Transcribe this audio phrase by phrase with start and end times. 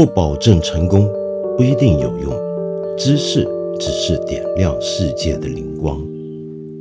[0.00, 1.06] 不保证成功，
[1.58, 2.32] 不一定有用。
[2.96, 3.46] 知识
[3.78, 6.02] 只是点亮世界的灵光。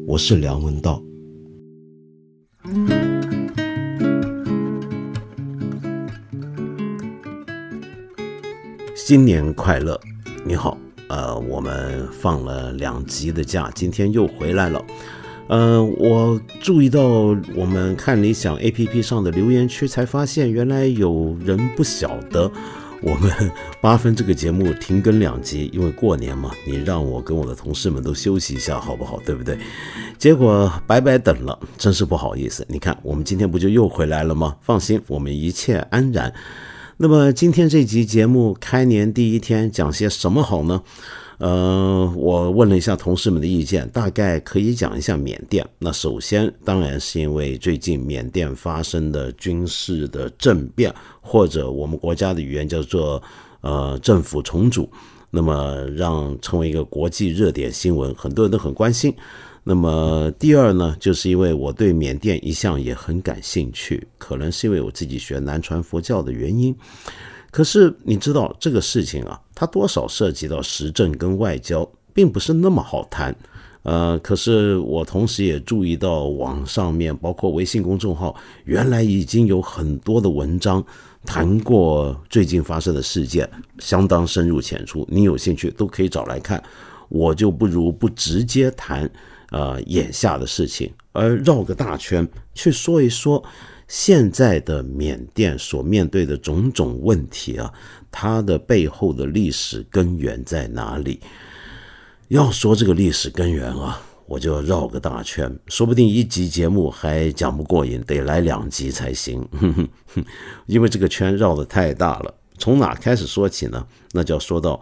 [0.08, 1.04] 我是梁文道。
[8.96, 10.00] 新年快乐！
[10.46, 10.78] 你好，
[11.10, 14.82] 呃，我们放了两集的假，今天又回来了。
[15.50, 17.04] 呃，我注意到
[17.54, 22.50] 我们看理想 A P P 上的留言区，才发现原来有人不晓得
[23.02, 23.32] 我们
[23.80, 29.20] 八分这个节目停更两集，因为过年嘛，你让我跟我的同事们都休息一下，好不好？
[29.26, 29.58] 对不对？
[30.18, 32.66] 结果白白等了，真是不好意思。
[32.68, 34.58] 你看，我们今天不就又回来了吗？
[34.62, 36.34] 放心，我们一切安然。
[36.98, 40.82] 那么今天这集节目开年第一天讲些什么好呢？
[41.40, 45.66] 呃，我问了一下同事们的意见，大概可以讲一下缅甸。
[45.80, 53.24] 那首先当然是因为最近缅甸发生的军事的政变，或者我们国家的语言叫做
[53.62, 54.90] 呃政府重组，
[55.30, 59.16] 那么让成为一个国际热点新闻，很多人都很关心。
[59.64, 66.76] 那么第二呢，就是因为我对缅甸一向也很感兴趣，可能是因为我自己学南传佛教的原因。
[67.52, 73.36] 可是你知道这个事情啊，它多少涉及到时政跟外交，并不是那么好谈。
[73.84, 80.84] 呃，可是我同时也注意到网上面，包括微信公众号，原来已经有很多的文章
[81.26, 85.08] 谈过最近发生的事件，相当深入浅出。
[85.10, 86.62] 你有兴趣都可以找来看。
[87.08, 89.10] 我就不如不直接谈
[89.50, 93.44] 呃眼下的事情，而绕个大圈去说一说。
[93.90, 97.74] 现在的缅甸所面对的种种问题啊，
[98.12, 101.20] 它的背后的历史根源在哪里？
[102.28, 109.44] 要说这个历史根源啊，我就要绕个大圈，说不定一集节目还讲不过瘾，得来两集才行。
[110.68, 113.88] 因为这个圈绕的太大了，从哪开始说起呢？
[114.12, 114.80] 那就要说到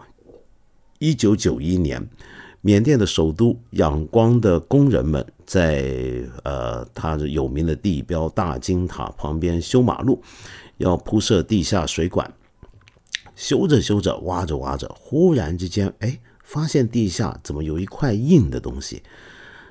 [0.98, 2.06] 一九九一年。
[2.60, 5.84] 缅甸的首都仰光的工人们在
[6.42, 10.20] 呃，它有名的地标大金塔旁边修马路，
[10.78, 12.32] 要铺设地下水管。
[13.36, 19.02] 修着修着，挖着挖着，忽然之间，哎，发现地下怎么有一块硬的东西？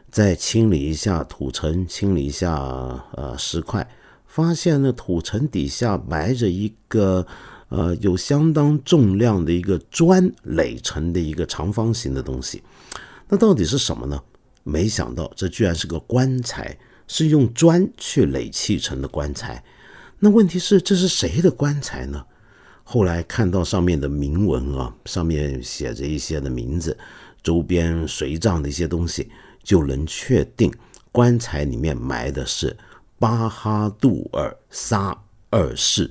[0.09, 3.86] 再清理一下土层，清理一下呃石块，
[4.26, 7.28] 发现那土层底下埋着一个。
[7.69, 12.63] 呃，有相当重量的一个砖垒成的一个长方形的东西，
[13.28, 14.22] 那到底是什么呢？
[14.63, 19.63] 没想到这居然是个棺材，是用砖去垒砌成的棺材。
[20.19, 22.25] 那问题是这是谁的棺材呢？
[22.83, 26.97] 后来看到上面的铭文啊，上面写着一些的名字，
[27.44, 29.29] 周边随葬的一些东西，
[29.61, 30.73] 就能确定
[31.11, 32.75] 棺材里面埋的是
[33.19, 35.17] 巴哈杜尔沙
[35.49, 36.09] 二世。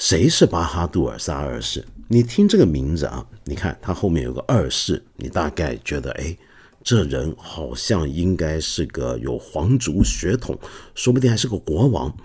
[0.00, 1.84] 谁是巴哈杜尔萨二世？
[2.08, 6.34] 你听这个名字啊，你看他后面有个二世，你大概觉得，哎，
[6.82, 10.58] 这人好像应该是个有皇族血统，
[10.94, 12.16] 说不定还是个国王。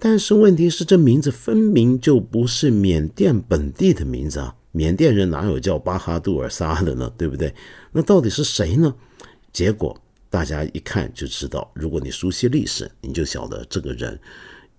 [0.00, 4.56] 但是问题是，这名字分明就不是缅甸本地的名字啊！
[4.72, 7.12] 缅甸人哪有叫巴哈杜尔萨的呢？
[7.18, 7.54] 对不对？
[7.92, 8.94] 那到底是谁呢？
[9.52, 9.94] 结果
[10.30, 14.18] 大家一看就知道，如果你熟悉历史，你就晓得这个人。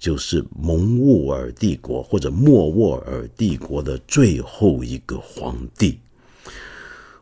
[0.06, 5.98] 就是蒙兀尔帝国或者莫卧儿帝国的最后一个皇帝。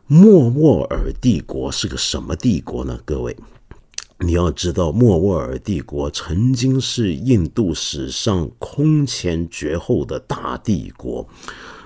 [0.06, 3.00] 莫卧儿帝国是个什么帝国呢？
[3.06, 3.34] 各位，
[4.18, 11.26] 你要知道，莫卧儿帝国曾经是印度史上空前绝后的大帝国，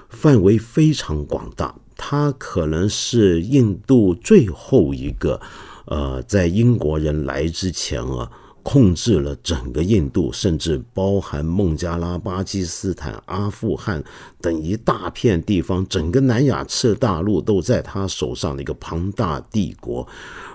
[0.08, 1.72] 范围非常广大。
[1.97, 5.41] 它可能是印度最后一个，
[5.87, 8.28] 呃，在英国人来之前啊。
[8.69, 14.05] 控制了整个印度，甚至包含孟加拉、巴基斯坦、阿富汗
[14.43, 20.06] 等一大片地方，整个南亚次大陆都在他手上的一个庞大帝国。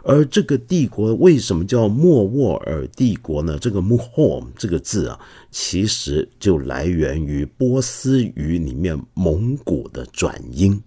[0.04, 3.58] 而这个帝国为什么叫莫卧儿帝国呢？
[3.58, 5.20] 这个 “mohom” 这个字啊，
[5.50, 10.80] 其实就来源于波斯语里面蒙古的转音。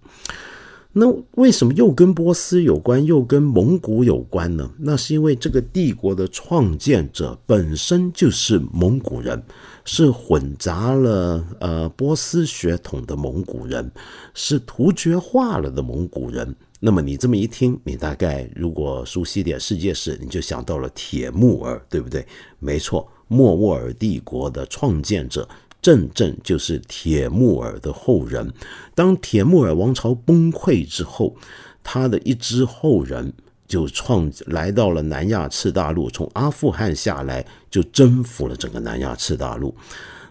[0.98, 4.70] 那为什么又跟波斯有关，又跟蒙古有关呢？
[4.78, 9.42] 那是因为这个帝国的创建者本身就是蒙古人，
[9.84, 13.92] 是混杂了呃波斯血统的蒙古人，
[14.32, 16.56] 是突厥化了的蒙古人。
[16.80, 22.26] 那么你这么一听，你大概如果熟悉点世界史，你就想到了铁木儿，对不对？
[22.58, 25.46] 没错，莫卧儿帝国的创建者。
[25.80, 28.52] 正正就是铁木尔的后人。
[28.94, 31.36] 当铁木尔王朝崩溃之后，
[31.82, 33.32] 他的一支后人
[33.68, 39.74] 就创来到了南亚次大陆，从阿富汗下来就征服了整个南亚次大陆。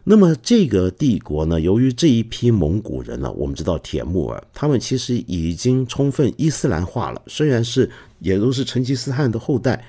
[0.07, 7.89] 那么这个帝国呢，由于这一批蒙古人呢，我们知道铁木尔，他们其实已经充分伊斯兰化了，虽然是
[8.19, 9.83] 也都是成吉思汗的后代，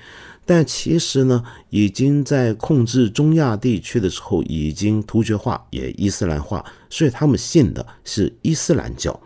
[0.47, 9.19] 但其实呢，已经在控制中亚地区的时候已经突厥化，也伊斯兰化，所以他们信的是伊斯兰教。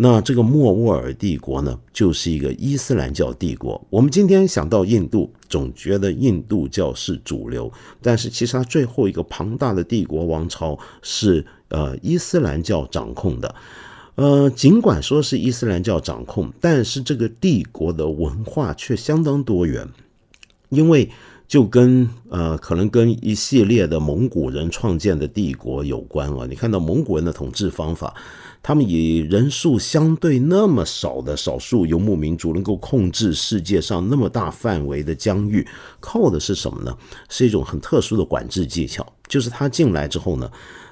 [0.00, 3.84] 那这个莫卧儿帝国呢，就是一个伊斯兰教帝国。
[3.90, 13.52] 我们今天想到印度，总觉得印度教是主流，但是其实它最后一个庞大的帝国王朝是呃伊斯兰教掌控的。
[14.14, 19.88] 呃，尽管说是伊斯兰教掌控，但是这个帝国的文化却相当多元，
[20.68, 21.10] 因为
[21.46, 26.46] 就跟呃可能跟一系列的蒙古人创建的帝国有关啊。
[26.48, 28.14] 你看到蒙古人的统治方法。
[28.60, 35.66] 他们以人数相对那么少的少数游牧民族，能够控制世界上那么大范围的疆域，
[36.00, 36.94] 靠的是什么呢？
[37.28, 39.06] 是一种很特殊的管制技巧。
[39.28, 40.50] 就是他进来之后呢，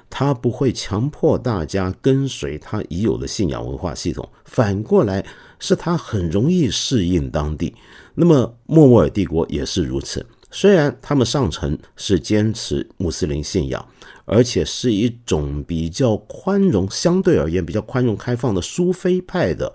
[0.09, 5.23] 他不会强迫大家跟随他已有的信仰文化系统，反过来
[5.59, 7.75] 是他很容易适应当地。
[8.19, 13.87] 那么莫卧儿帝国也是如此，虽然他们上层是坚持穆斯林信仰。
[14.29, 19.71] 而且是一种比较宽容，相对而言比较宽容开放的苏菲派的，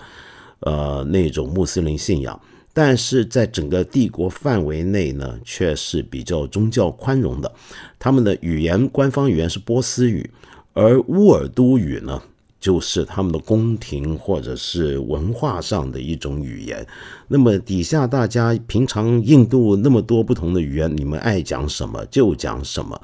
[0.61, 2.39] 呃，那种穆斯林信仰。
[2.75, 7.50] 但是在整个帝国范围内呢，却是比较宗教宽容的。
[7.99, 10.31] 他们的语言官方语言是波斯语，
[10.75, 12.23] 而乌尔都语呢，
[12.62, 16.87] 就是他们的宫廷或者是文化上的一种语言。
[17.26, 23.00] 那么底下大家平常印度那么多不同的语言，你们爱讲什么就讲什么。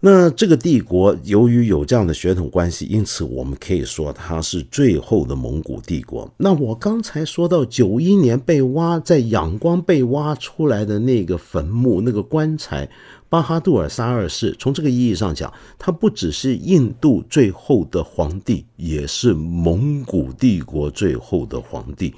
[0.00, 6.32] 那这个帝国由于有这样的血统关系，因此我们可以说它是最后的蒙古帝国。
[6.36, 12.88] 那我刚才说到九一年被挖在仰光被挖出来的那个坟墓、那个棺材，
[13.30, 22.14] 巴哈杜尔沙二世，从这个意义上讲，他不只是印度最后的皇帝，也是蒙古帝国最后的皇帝。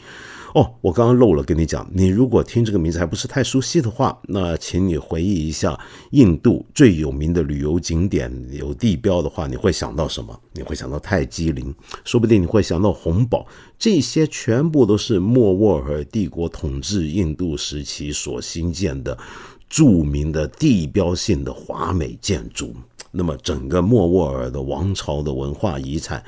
[0.52, 5.78] 哦，我刚刚漏了跟你讲，你如果听这个名字还不是太熟悉的话，那请你回忆一下
[6.10, 10.36] 印度最有名的旅游景点有地标的话，你会想到什么？
[10.52, 11.72] 你会想到泰姬陵，
[12.04, 13.46] 说不定你会想到红堡，
[13.78, 19.16] 这些全部都是莫卧儿帝国统治印度时期所兴建的
[19.70, 22.74] 著名的地标性的华美建筑。
[23.10, 26.22] 那么，整个莫卧儿的王朝的文化遗产。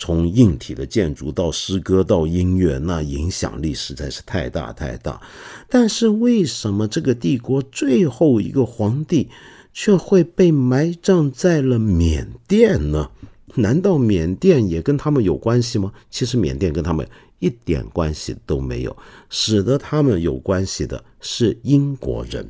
[0.00, 5.20] 从硬体的建筑到诗歌到音乐，那影响力实在是太大太大。
[5.68, 9.28] 但是为什么这个帝国最后一个皇帝
[9.72, 13.10] 却会被埋葬在了缅甸呢？
[13.56, 15.92] 难道缅甸也跟他们有关系吗？
[16.10, 17.04] 其实缅甸跟他们
[17.40, 18.96] 一点关系都没有，
[19.28, 22.48] 使得他们有关系的是英国人。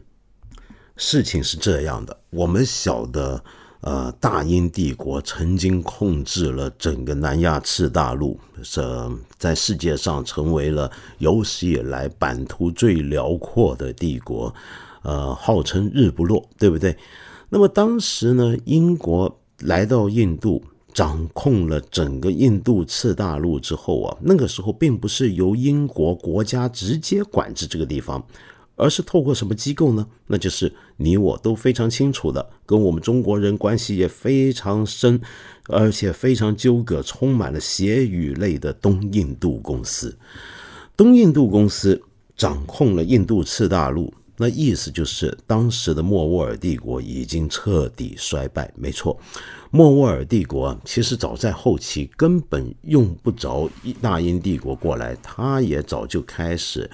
[0.99, 3.43] 事情是这样的，我们晓得。
[3.81, 8.83] 呃，大英帝国曾经控制了整个南亚次大陆，是
[9.39, 14.53] 在世界上成为了有史以来版图最辽阔的帝国，
[15.03, 16.97] 呃，号称日不落，对不对？
[17.51, 20.61] 那么当时呢，英国来到印度，
[20.93, 28.27] 掌控了整个印度次大陆之后啊，那个时候并不是由英国国家直接管制这个地方。
[28.79, 30.07] 而是透过什么机构呢？
[30.29, 35.21] 那就是你我都非常清楚的，跟我们中国人关系也非常深，
[35.67, 40.17] 而且非常纠葛，充满了血与泪的东印度公司。
[40.97, 42.01] 东印度公司
[42.37, 48.73] 掌控了印度次大陆，那意思就是当时的莫卧儿帝国已经彻底衰败。
[48.77, 49.19] 没错，
[49.71, 53.69] 莫卧儿帝国其实早在后期根本用不着
[54.01, 56.89] 大英帝国过来，他也早就开始。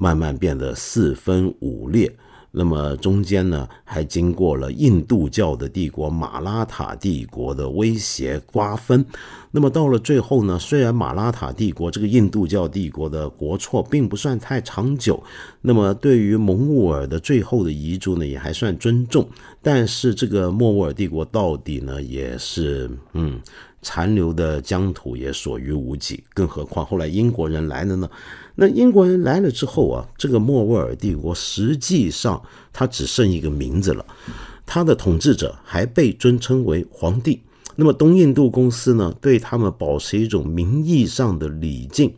[0.00, 2.10] 慢慢变得四分五裂，
[2.52, 9.04] 那么中间呢，还经过了印度教的帝国马拉塔帝国的威胁瓜分。
[9.50, 15.22] 那么到了最后呢，虽然马拉塔帝国这个印度教帝国的国错并不算太长久，
[15.60, 19.28] 那么对于蒙兀尔的最后的遗嘱呢，也还算尊重。
[19.60, 23.38] 但是这个莫卧儿帝国到底呢，也是嗯。
[23.82, 28.10] 残留的疆土也所余无几，更何况后来英国人来了呢？
[28.62, 32.42] 那英国人来了之后啊，这个莫卧儿帝国实际上
[32.74, 34.04] 它只剩一个名字了，
[34.66, 37.40] 它的统治者还被尊称为皇帝。
[37.76, 42.12] 那么东印度公司呢，对他们保持一种名义上的礼敬，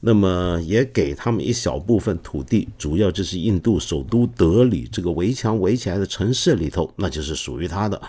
[0.00, 8.00] 那么也给他们一小部分土地，主要就是印度首都德里这个围墙围起来的城市里头，那就是属于他的。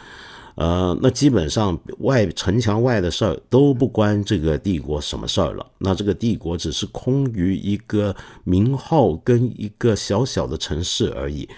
[0.56, 5.66] 呃，那基本上外城墙外的事儿都不关这个帝国什么事儿了。
[5.80, 11.50] 那这个帝国只是空于一个名号跟一个小小的城市而已。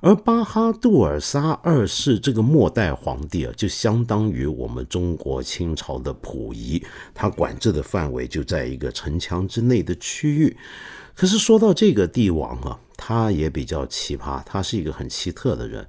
[0.00, 6.80] 而巴哈杜尔沙二世这个末代皇帝啊，就相当于我们中国清朝的溥仪，
[7.12, 10.56] 他管制的范围就在一个城墙之内的区域。
[11.16, 15.84] 可是说到这个帝王啊，他也比较奇葩，他是一个很奇特的人。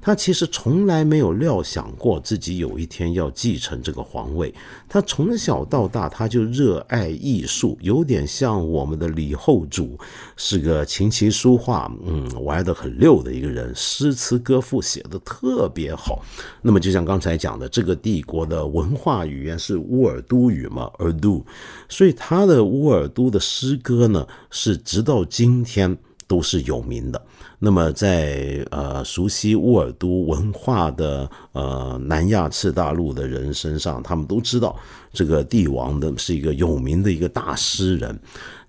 [0.00, 4.54] 他其实从来没有料想过自己有一天要继承这个皇位。
[4.88, 9.98] 他从小到大他就热爱艺术，有点像我们的李后主，
[10.36, 16.24] 是个琴棋书画，嗯，玩得很溜的一个人，诗词歌赋写得特别好。
[16.62, 21.44] 那么就像刚才讲的，这个帝国的文化语言是乌尔都语嘛，尔都，
[21.88, 25.96] 所以他的乌尔都的诗歌呢，是直到今天
[26.30, 27.20] 都是有名的。
[27.58, 34.78] 那么，在呃熟悉乌尔都文化的呃南亚次大陆的人身上，他们都知道
[35.12, 38.16] 这个帝王的是一个有名的一个大诗人。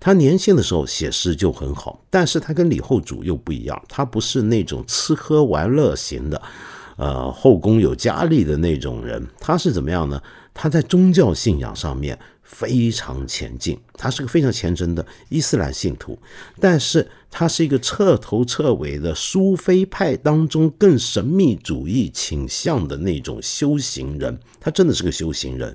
[0.00, 6.42] 他年轻的时候写诗就很好，但是他跟李后主又不一样，他不是那种吃喝玩乐型的，
[6.96, 9.24] 呃后宫有佳丽的那种人。
[9.38, 10.20] 他是怎么样呢？
[10.52, 12.18] 他在宗教信仰上面。
[12.52, 16.18] 非常前进，他是个非常虔诚的伊斯兰信徒，
[16.60, 25.74] 但是他是一个彻头彻尾的苏菲派当中更神秘主义倾向的那种修行人，他真的是个修行人，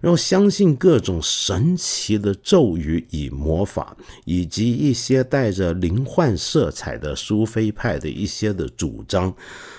[0.00, 9.32] 然后相信各种神奇的咒语与魔法，以及一些带着灵幻色彩的苏菲派的一些的主张。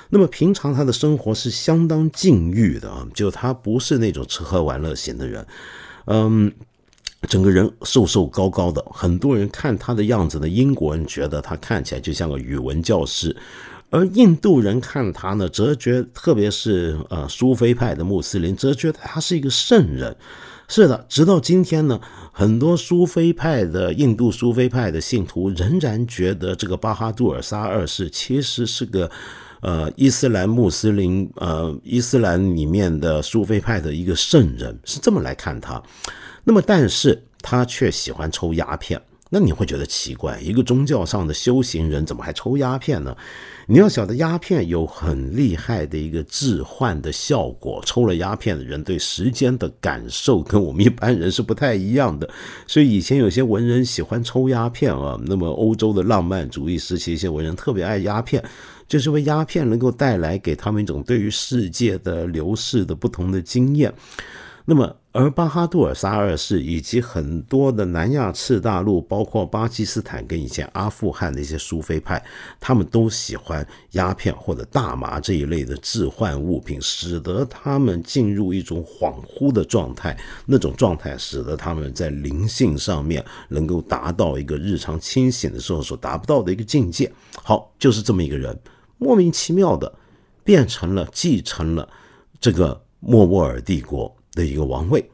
[0.09, 5.45] 那么平常他的生活是相当禁欲的啊，就他不是那种吃喝玩乐型的人。
[6.11, 6.51] 嗯，
[7.27, 13.37] 整个人瘦瘦高高的，很多人看他的样子呢，英国人觉得他看起来就像个语文教师，
[13.91, 20.15] 而印度人看他呢，则觉，特别是呃苏菲派的穆斯林，则觉得他是一个圣人。
[20.67, 22.01] 是的，直到今天呢，
[22.31, 29.11] 很多苏菲派的印度苏菲派的信徒仍然觉得这个巴哈杜尔沙二世其实是个。
[29.61, 35.81] 呃，伊斯兰穆斯林，呃，伊斯兰里面的苏菲派的一个圣人是这么来看他，
[36.43, 43.15] 那么，但是他却喜欢抽鸦片，那你会觉得奇怪，一个宗教上的修行人怎么还抽鸦片呢？
[43.67, 52.27] 你要晓得，鸦片有很厉害的一个致幻的效果，抽了鸦片的人对时间的感受跟我们一般人是不太一样的，
[52.65, 58.43] 所以以前有些文人喜欢抽鸦片啊，那么欧洲的浪漫主义时期，一些文人特别爱鸦片。
[58.89, 63.93] 就是为鸦片能够带来给他们一种对于世界的流逝的不同的经验。
[64.65, 72.23] 那么，而巴哈杜尔沙二世以及很多的南亚次大陆，包括巴基斯坦跟以前阿富汗的一些苏菲派，
[72.59, 80.15] 他们都喜欢鸦片或者大麻这一类的致幻物品，使得他们进入一种恍惚的状态。
[80.45, 87.11] 那种状态使得他们在灵性上面能够达到一个日常清醒的时候所达不到的一个境界。
[87.41, 88.55] 好，就是这么一个人。
[88.99, 89.91] 莫名其妙的
[90.43, 91.89] 变成了继承了
[92.39, 95.09] 这个莫卧儿帝国的一个王位。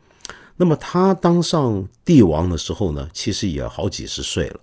[0.58, 4.60] 那么他当上帝王的时候呢，其实也好几十岁了。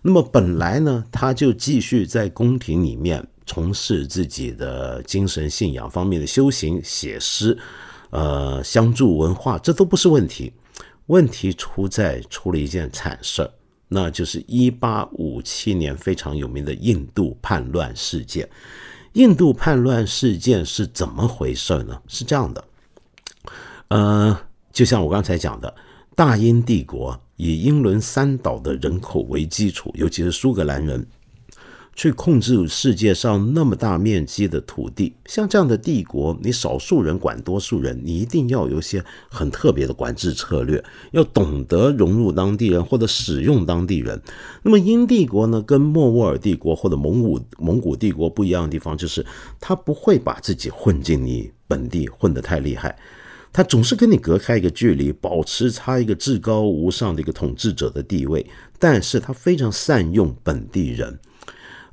[0.00, 7.56] 那么本来呢，他就继续在宫廷里面从事自己的精神信仰方面的修行、写诗，
[8.10, 10.52] 呃，相助文化，这都不是问题。
[11.06, 13.50] 问题出在出了一件惨事儿。
[13.92, 18.48] 那就是一八五七年非常有名的印度叛乱事件。
[19.12, 22.00] 印度叛乱事件是怎么回事呢？
[22.08, 22.64] 是这样的，
[23.88, 24.40] 呃，
[24.72, 25.74] 就像我刚才讲的，
[26.16, 31.06] 大英帝国以英伦三岛的人口为基础，尤其是苏格兰人。
[31.94, 44.20] 去控制世界上那么大面积的土地，像这样的帝国，你少数人管多数人，你一定要有一些很特别的管制策略，要懂得融入当地人或者使用当地人。
[44.62, 49.24] 那么英帝国呢，跟莫卧儿帝国或者蒙古蒙古帝国不一样的地方，就是
[49.60, 52.96] 他不会把自己混进你本地混得太厉害，
[53.52, 58.46] 他总是跟你隔开一个距离，保持他一个至高无上的一个统治者的地位，
[58.78, 61.18] 但是他非常善用本地人。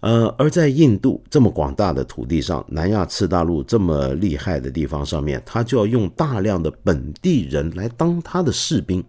[0.01, 9.03] 呃，而在印度这么广大的土地上，南亚次大陆这么厉害的地方上面，他就要用大量的本地人来当他的士兵，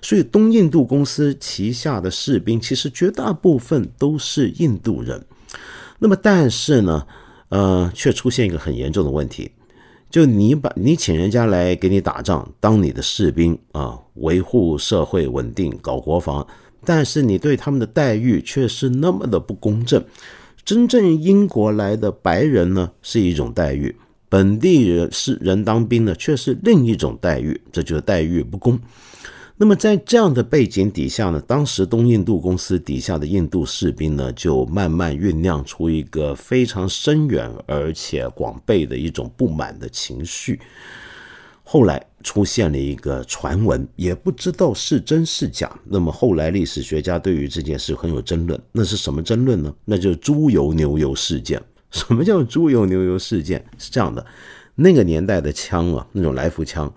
[0.00, 5.24] 所以东印度公司旗下的士兵其实绝大部分都是印度人。
[6.00, 7.06] 那么，但是呢，
[7.50, 9.52] 呃，却出现一个很严重的问题，
[10.10, 16.44] 就你把你请人家来给你打仗，当你的士兵啊，维护社会稳定，搞国防。
[16.84, 20.04] 但是你对他们的待遇却是那么的不公正。
[20.64, 23.96] 真正英国来的白人呢是一种待遇，
[24.28, 28.78] 本地人是人当兵呢却是另一种待遇，这就是待遇不公。
[29.56, 40.58] 那么在这样的背景底下呢，当时东印度公司底下的印度士兵呢，就慢慢酝酿出一个非常深远而且广备的一种不满的情绪。
[41.72, 45.74] 后来出现了一个传闻，也不知道是真是假。
[45.84, 48.60] 那么后来历史学家对于这件事很有争论。
[48.72, 49.74] 那是什么争论呢？
[49.86, 51.62] 那就是猪油牛油事件。
[51.90, 53.64] 什么叫猪油牛油事件？
[53.78, 54.22] 是这样的，
[54.74, 56.92] 那个年代的枪啊，那种来福枪，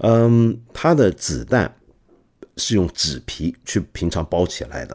[0.00, 1.74] 嗯，它的子弹
[2.58, 4.94] 是用纸皮去平常包起来的。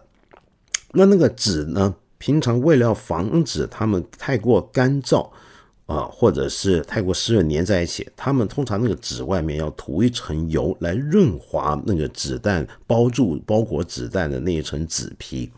[0.91, 5.31] 那那个纸呢，平常为了防止它们太过干燥。
[5.89, 15.49] 啊，或者是太过湿润粘在一起，他们通常那个纸外面要涂一层油来润滑那个子弹包住包裹子弹的那一层纸皮。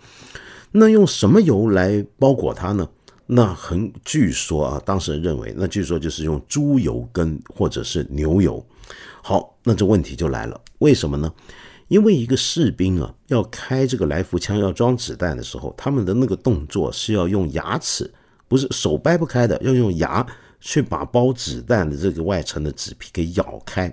[0.71, 2.87] 那用什么油来包裹它呢？
[3.25, 8.65] 那很据说啊，当事人认为，那据说就是用猪油跟或者是牛油。
[9.21, 11.29] 好，那这问题就来了，为什么呢？
[11.89, 18.09] 因为一个士兵啊，要开这个来福枪要装子弹的时候，他们的那个动作是要用牙齿。
[18.51, 20.27] 不是手掰不开的，要用牙
[20.59, 23.89] 去把包子弹的这个外层的纸皮给咬开。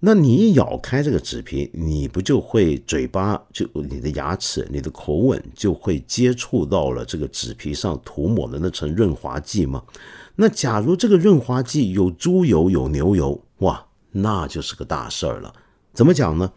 [0.00, 9.82] 那你一咬开这个纸皮，你不就会嘴巴就你的牙齿、你的口吻就会接触到了这个纸皮上涂抹的那层润滑剂吗？
[10.36, 15.50] 那假如这个润滑剂有猪油、有牛油，哇，那就是个大事儿了。
[15.94, 16.52] 怎么讲呢？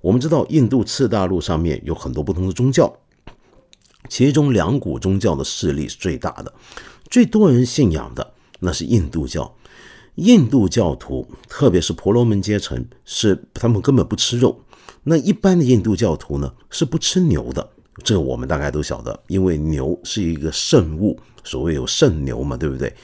[0.00, 2.96] 我们知道印度次大陆上面有很多不同的宗教。
[4.08, 6.52] 其中两股宗教的势力是最大的，
[7.10, 9.54] 最多人信仰的那是印度教。
[10.16, 14.60] 印度教徒，特别是婆罗门阶层，是他们根本不吃肉。
[15.02, 17.68] 那一般的印度教徒呢，是不吃牛的。
[18.04, 22.94] 这个我们大概都晓得，因为牛是一个圣物，所谓有圣牛嘛，对不对？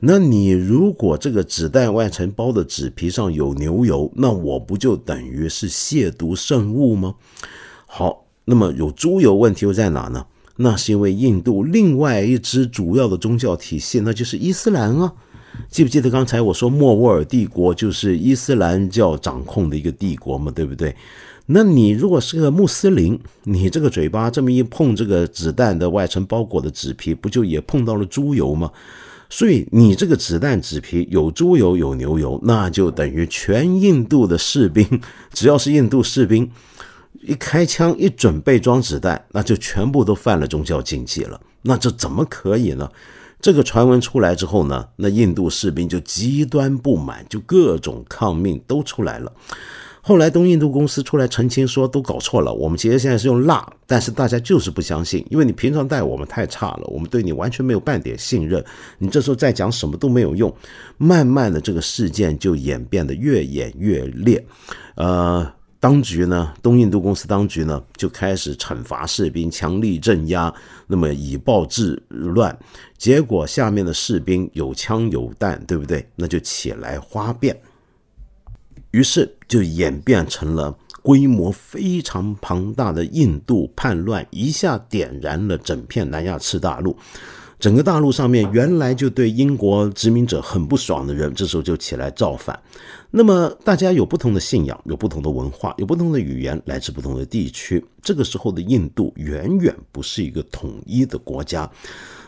[0.00, 7.14] 那你如果这个纸袋外层包的纸皮上有牛油，那我不就等于是亵渎圣物吗？
[7.86, 10.26] 好，那么有猪油问题又在哪呢？
[10.56, 15.12] 那是因为印度另外一支主要的宗教体系，那就是伊斯兰啊。
[15.68, 20.94] 记不记得刚才我说莫卧儿帝国就是伊斯兰教掌控的一个帝国嘛，对不对？
[21.46, 28.70] 那你如果是个穆斯林，你这个嘴巴这么一碰，这个子弹的外层包裹的纸皮，不就也碰到了猪油吗？
[29.28, 34.86] 所以你这个子弹纸皮有猪油有牛油，那就等于全印度的士兵，
[35.32, 36.50] 只要是印度士兵。
[37.20, 41.40] 一开枪，一准备装子弹，那就全部都犯了宗教禁忌了。
[41.62, 42.90] 那这怎么可以呢？
[43.40, 49.32] 这个传闻出来之后呢，那印度士兵就极端不满，就各种抗命都出来了。
[50.00, 58.64] 后来东印度公司出来澄清说，都搞错了，我们其实现在是用蜡，但是大家就是不相信，因为你平常待我们太差了，我们对你完全没有半点信任。
[58.98, 60.52] 你这时候再讲什么都没有用。
[60.98, 64.44] 慢慢的，这个事件就演变得越演越烈，
[64.96, 65.52] 呃。
[65.82, 70.54] 当局呢，东印度公司当局呢，就开始惩罚士兵，强力镇压，
[70.86, 72.56] 那么以暴制乱，
[72.96, 76.08] 结果下面的士兵有枪有弹，对不对？
[76.14, 77.60] 那就起来哗变，
[78.92, 86.96] 于是就演变成了规模非常庞大的印度叛乱，一下点燃了整片南亚次大陆。
[87.58, 92.56] 整个大陆上面原来就对英国殖民者很不爽的人，这时候就起来造反。
[93.14, 97.84] 那么大家有不同的信仰，有不同的文化，有不同的语言，来自不同的地区。
[98.02, 101.70] 这个时候的印度远远不是一个统一的国家。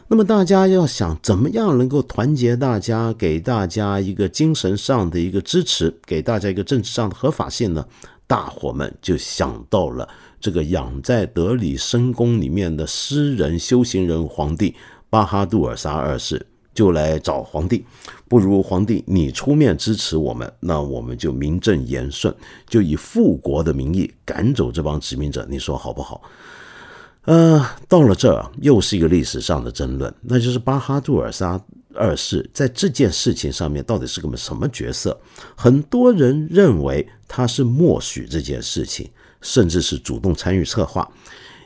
[0.08, 7.86] 那么大家要想怎么样能够团结大家，给大家一个精神上的一个支持，给大家一个政治上的合法性呢？
[8.26, 10.06] 大伙们就想到了
[10.38, 14.74] 这个养在德里深宫里面的诗人、修行人皇帝。
[15.08, 16.44] 巴哈杜尔沙二世
[16.74, 17.84] 就来找皇帝，
[18.34, 22.34] 不如皇帝你出面支持我们，那我们就名正言顺，
[22.66, 26.20] 就以复国的名义赶走这帮殖民者，你说好不好？
[27.26, 35.16] 呃，到了这儿又是一个历史上的争论，那就是巴哈杜尔沙二世在这件事情上面到底是个什么角色？
[35.54, 39.08] 很多人认为他是默许这件事情，
[39.42, 41.08] 甚至是主动参与策划。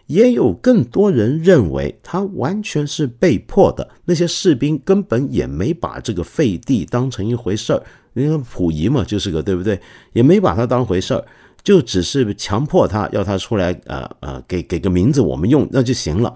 [0.08, 7.82] 也有更多人认为他完全是被迫的，那些士兵根本也没把这个废帝当成一回事儿。
[8.14, 9.80] 因为溥仪嘛，就是个对不对？
[10.12, 11.24] 也没把他当回事儿，
[11.62, 16.34] 就只是强迫他要他出来，呃呃，给给个名字我们用那就行了。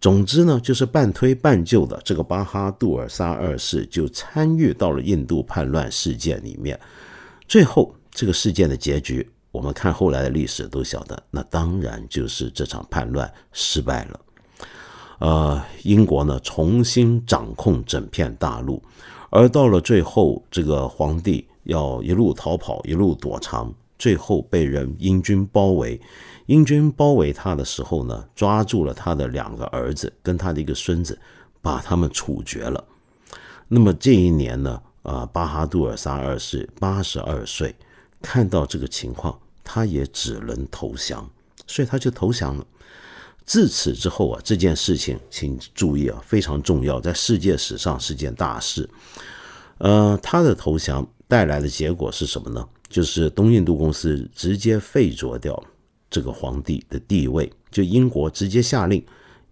[0.00, 6.80] 总之呢，就是半推半就的，这个巴哈杜尔沙二世就参与到了印度叛乱事件里面。
[7.46, 9.28] 最后，这个事件的结局。
[9.52, 14.20] 我们看后来的历史都晓得，那当然就是这场叛乱失败了。
[15.18, 18.82] 呃，英国呢重新掌控整片大陆，
[19.30, 26.00] 而到了最后，这个皇帝要一路逃跑，一路躲藏，最后被人英军包围。
[26.46, 31.16] 英军包围他的时候呢，抓住了他的两个儿子跟他的一个孙子，
[31.60, 32.82] 把他们处决了。
[33.68, 37.72] 那么这一年呢，啊，巴哈杜尔沙二世八十二岁，
[38.22, 41.28] 看到这个情况，他也只能投降，
[41.66, 42.64] 所以他就投降了。
[43.44, 48.88] 自此之后啊，这件事情请注意啊，非常重要，在世界史上是件大事。
[49.78, 52.66] 呃，他的投降带来的结果是什么呢？
[52.88, 55.60] 就是东印度公司直接废除掉
[56.08, 59.04] 这个皇帝的地位，就英国直接下令，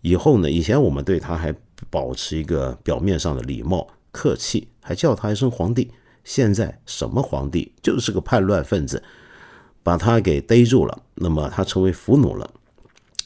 [0.02, 1.52] 以后呢，以前我们对他还
[1.88, 5.90] 保持一个表面上的礼貌、客气，还叫他一声皇帝。
[6.24, 9.02] 现在什么皇帝，就是个叛乱分子，
[9.82, 12.50] 把他给逮住了，那么他成为俘虏了，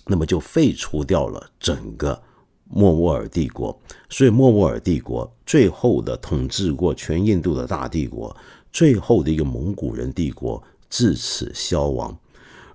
[0.06, 2.22] 那么就废除掉了整个。
[2.66, 3.78] 莫卧儿帝国，
[4.08, 8.34] 所以莫卧儿帝国最后的统治过全印度的大帝国，
[8.72, 12.16] 最后的一个蒙古人帝国至此消亡。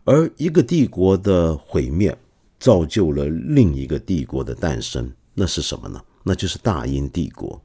[0.05, 2.15] 而一个帝国的毁灭，
[2.59, 5.11] 造就了另一个帝国的诞生。
[5.33, 6.01] 那是什么呢？
[6.23, 7.59] 那就是大英帝国。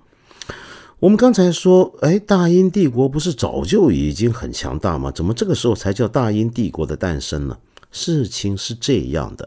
[1.05, 5.11] 我们刚才说，哎，大英帝国不是早就已经很强大吗？
[5.11, 7.59] 怎么这个时候才叫大英帝国的诞生呢？
[7.93, 9.47] 事情是这样的。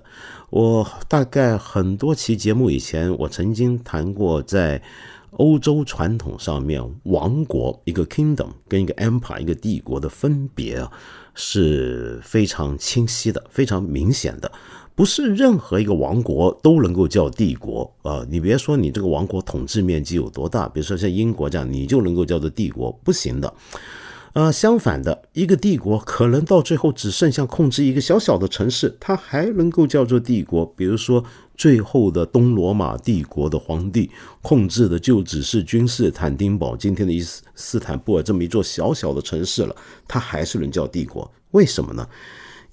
[0.51, 4.83] 我大概很多期节目以前，我曾经谈过，在
[5.31, 10.91] 欧洲传统上面，王国一个 kingdom 跟一个 empire 一个帝国的分别啊，
[11.33, 14.51] 是非常清晰的，非常明显的。
[14.97, 18.25] 不是任何一个王国都能够叫帝国啊！
[18.31, 23.53] 你别说你这个王国统治面积有多大，比如说像英国这样，你就能够叫做帝国，不行的。
[24.33, 30.65] 呃，相反的，一个帝国可能到最后只剩下控制一个小小的城市，它还能够叫做帝国。
[30.75, 31.23] 比如说，
[31.55, 34.09] 最后的东罗马帝国的皇帝
[34.41, 39.75] 控制的就只是君士坦丁堡，今天的伊斯斯坦布尔这么一座小小的城市了，
[40.07, 41.31] 它还是能叫帝国？
[41.51, 42.07] 为什么呢？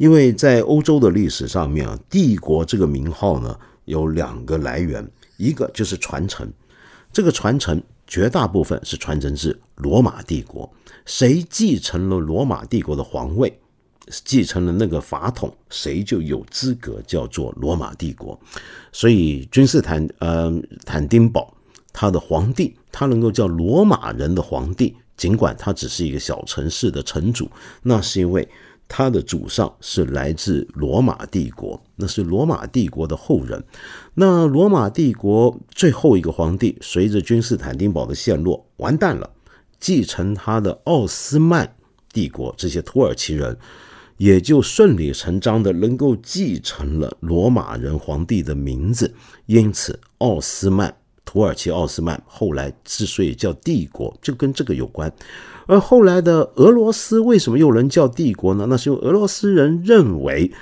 [0.05, 6.47] 因为在欧洲的历史上面啊，帝国这个名号呢有两个来源，一个就是传承，
[7.11, 10.71] 这个传承绝大部分是传承至罗马帝国。
[11.07, 13.59] 谁继承了罗马帝国的皇位，
[14.27, 18.39] 继承了那个法统，谁就有资格叫做罗马帝国。
[18.93, 20.53] 所以君士坦呃
[20.85, 21.57] 坦丁堡
[21.95, 27.51] 他的皇帝，他能够叫罗马人的皇帝，尽管他只是一个小城市的城主，
[27.85, 28.47] 那是因为
[28.89, 33.65] 他的祖上是来自罗马帝国，那是罗马帝国的后人。
[34.15, 39.31] 那罗马帝国最后一个皇帝，随着君士坦丁堡的陷落，完蛋了。
[39.81, 41.77] 继承他的奥斯曼
[42.11, 43.59] 帝国，这些土耳其人
[44.17, 49.13] 也就顺理成章的能够继承了罗马人皇帝的名字，
[49.45, 55.13] 因此奥斯曼土耳其奥斯曼后来之所以叫帝国，就跟这个有关。
[55.67, 58.67] 而后来的俄罗斯为什么又能叫帝国呢？
[58.69, 60.53] 那是因为俄罗斯人认为。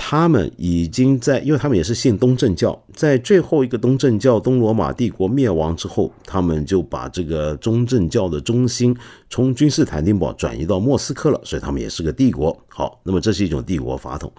[0.00, 8.96] 他们已经在，因为他们也是信东正教，在最后一个东正教东罗马帝国灭亡之后，他们就把这个中正教的中心
[9.28, 12.56] 从君士坦丁堡转移到莫斯科了，所以他们也是个帝国。
[12.68, 14.32] 好，那么这是一种帝国法统。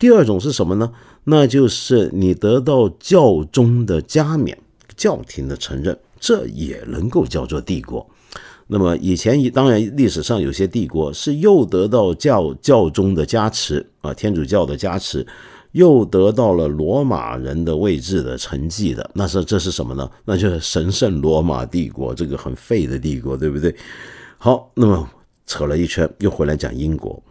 [0.00, 0.90] 第二种是什么呢？
[1.22, 4.58] 那就是你得到教宗的加冕，
[4.96, 8.06] 教廷的承认，这也能够叫做帝国。
[8.66, 15.26] 那么以前当然历史上有些帝国是又得到教教宗的加持啊，天主教的加持，
[15.72, 20.10] 又得到了罗马人的位置的成绩的，那是这是什么呢？
[20.24, 23.74] 那就是神圣罗马帝国，这个很废的帝国，对不对？
[24.38, 25.08] 好，那么
[25.46, 27.22] 扯了一圈，又回来讲英国。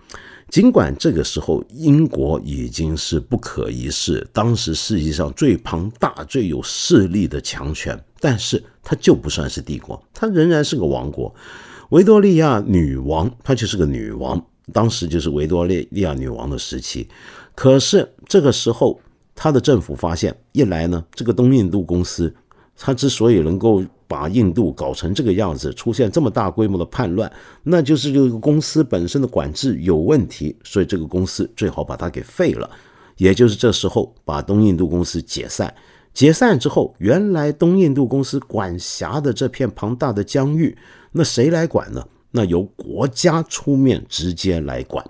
[0.53, 11.33] 尽管这个时候英国已经是不可一世，当时世界上最庞大、最有势力的强权，但是它就不算是帝国，它仍然是个王国。
[11.89, 14.39] 维多利亚女王她就是个女王，
[14.71, 17.09] 当时就是维多利亚女王的时期。
[17.55, 19.01] 可是这个时候，
[19.33, 22.31] 她的政府发现，一来呢，这个东印度公司，
[22.77, 23.83] 他之所以能够。
[24.05, 27.31] 把印度搞成这个样子，出现这么大规模的叛乱，
[27.63, 32.69] 那就是这个公司本身的管制有问题，所以这个公司最好把它给废了。
[33.17, 35.73] 也就是这时候，把东印度公司解散。
[36.13, 40.77] 解散之后，原来东印度公司管辖的这片庞大的疆域，
[41.13, 42.07] 那谁来管呢？
[42.29, 45.03] 那由国家出面直接来管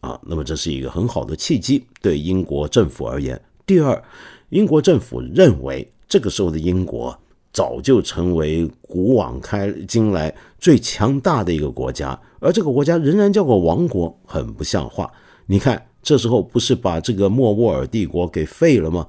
[0.00, 0.16] 啊。
[0.22, 3.40] 那么这是一个很好的契机，对英国政府而言。
[3.66, 4.00] 第二，
[4.50, 7.18] 英国政府认为这个时候的英国。
[7.50, 15.10] 早就成为古往开今来最强大的一个国家，而这个国家仍然叫个王国，很不像话。
[15.46, 19.06] 你看，这时候不是把这个莫卧儿帝国给废了吗？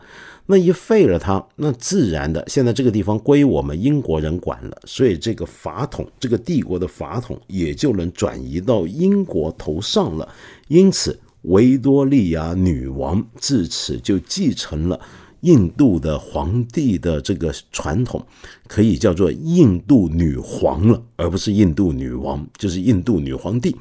[0.48, 10.28] 那一废了它，那自然的，现在这个地方归我们英国人管了，所以这个法统，这个帝国的法统也就能转移到英国头上了。
[10.70, 15.00] 因此，维多利亚女王自此就继承了
[15.42, 18.26] 印度的皇帝的这个传统，
[18.68, 23.76] 可以叫做印度女皇了，而不是印度女王，就是印度女皇帝。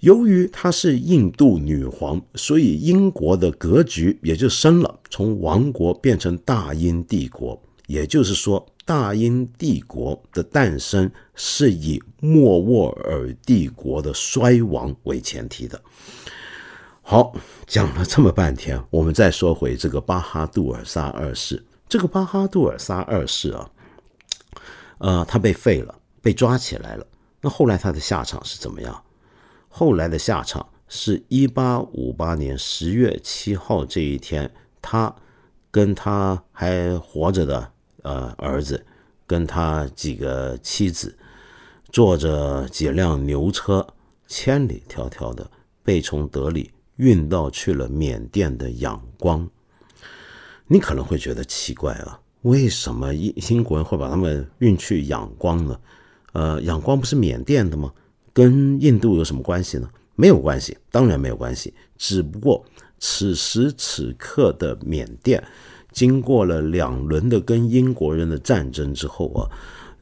[0.00, 7.60] 由于她是印度女皇，所以英国的格局也就升了，从王国变成大英帝国。
[7.88, 15.80] 也就是说，大英帝国的诞生是以莫卧儿帝国的衰亡为前提的。
[17.10, 17.32] 好，
[17.66, 21.64] 讲了这么半天，我们再说回这个巴哈杜尔沙二世。
[21.88, 23.70] 这个巴哈杜尔沙二世啊，
[24.98, 27.06] 呃，他被废了，被抓起来了。
[27.40, 29.02] 那后来他的下场是怎么样？
[29.70, 35.16] 后来的下场是一八五八年十月七号这一天，他
[35.70, 38.84] 跟他还活着的呃儿子，
[39.26, 41.16] 跟他几个妻子，
[41.90, 43.94] 坐着几辆牛车，
[44.26, 45.50] 千里迢迢的
[45.82, 49.48] 被从德里运到去了缅甸的仰光。
[50.68, 55.80] 你可能会觉得奇怪啊，为什么英英国人会把他们运去仰光呢？
[56.32, 57.90] 呃，仰光不是缅甸的吗？
[58.34, 59.88] 跟印度有什么关系呢？
[60.14, 61.72] 没有关系，当然没有关系。
[61.96, 62.64] 只不过
[62.98, 65.42] 此时此刻的缅甸，
[65.90, 69.50] 经过了两轮的跟英国人的战争之后啊，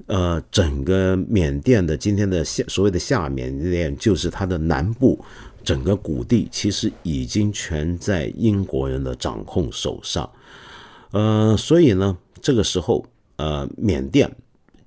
[0.07, 5.23] 呃，整个缅甸的今天的下所谓的下缅甸，就是它的南部
[5.67, 10.31] 整个谷地，其实已经全在英国人的掌控手上。
[11.11, 13.05] 呃，所以呢，这个时候，
[13.37, 14.35] 呃，缅甸。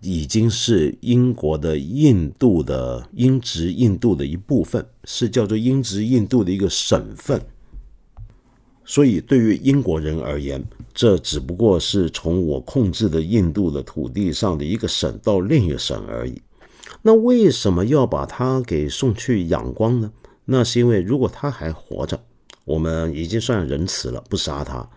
[0.01, 7.41] 已经是英国的印度的英殖印度的一部分，是叫做英殖印度的一个省份。
[8.85, 10.63] 所以，对于英国人而言，
[10.93, 16.41] 这只不过是从我控制的印度的土地上的一个省到另一个省而已。
[17.01, 20.09] 那为什么要把它给送去仰光呢？
[20.51, 22.19] 那是因为如果他还活着，
[22.65, 24.89] 我们已经算仁慈了，不杀他，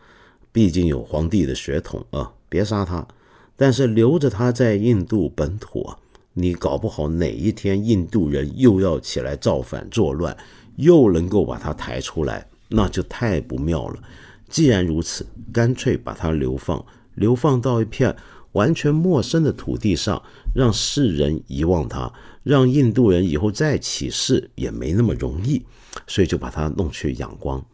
[0.51, 3.07] 毕竟有皇帝的血统啊，别杀他。
[3.55, 5.99] 但是留着他在印度本土啊，
[6.33, 10.35] 你搞不好哪一天印度人又要起来造反作乱，
[10.77, 14.03] 又能够把他抬出来，那就太不妙了。
[14.49, 16.83] 既然如此，干脆把他流放，
[17.15, 18.17] 流放到一片
[18.53, 20.23] 完全陌生的土地上，
[20.55, 22.11] 让世人遗忘他，
[22.43, 25.65] 让印度人以后再起事也没那么容易，
[26.07, 27.65] 所以就把他弄去仰光，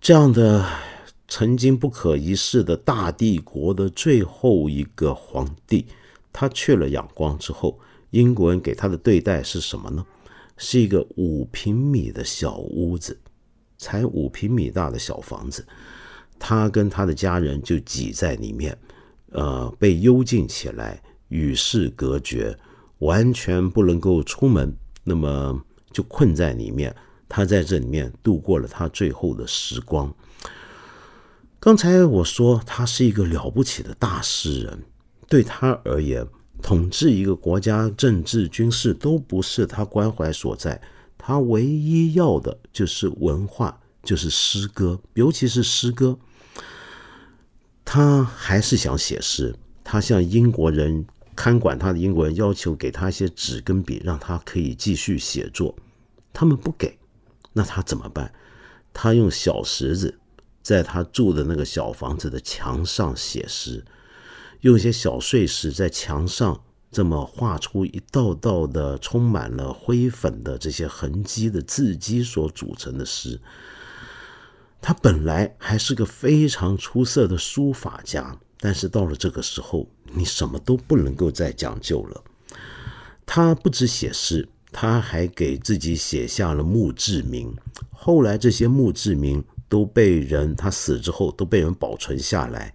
[0.00, 0.64] 这样的。
[1.30, 5.84] 曾经不可一世的大帝国的最后一个皇帝，
[6.32, 7.78] 他去了仰光之后，
[8.12, 10.02] 英国人给他的对待是什么呢？
[10.56, 13.20] 是一个五平米的小屋子，
[13.76, 15.66] 才五平米大的小房子，
[16.38, 18.74] 他跟他的家人就挤在里面，
[19.32, 22.58] 呃，被幽禁起来，与世隔绝，
[22.98, 26.94] 完全不能够出门，那么就困在里面。
[27.28, 30.14] 他在这里面度过了他最后的时光。
[31.60, 34.82] 刚才我说他是一个了不起的大诗人，
[35.28, 36.26] 对他而言，
[36.62, 40.80] 统治一个国家，政治、军事都不是他关怀所在。
[41.18, 46.18] 他唯一要的就是文化，就是诗歌，尤其是诗歌。
[47.84, 49.54] 他还是想写诗。
[49.84, 51.06] 他向英国人
[51.38, 55.72] 看管他的英国人要求给他一些纸跟笔，让他可以继续写作。
[56.32, 56.98] 他们不给，
[57.52, 58.34] 那他怎么办？
[58.92, 60.18] 他用小石子。
[60.60, 63.82] 在他住的那个小房子的墙上写诗，
[64.62, 73.40] 用一些小碎石在墙上这么画出一道道的充满了灰粉的这些痕迹的字迹所组成的诗。
[74.82, 82.22] 他本来还是个非常出色的书法家，但是到了这个时候，你什么都不能够再讲究了。
[83.26, 87.54] 他不止写诗，他还给自己写下了墓志铭。
[87.90, 89.44] 后来这些墓志铭。
[89.70, 92.72] 都被人，他死之后都被人保存下来。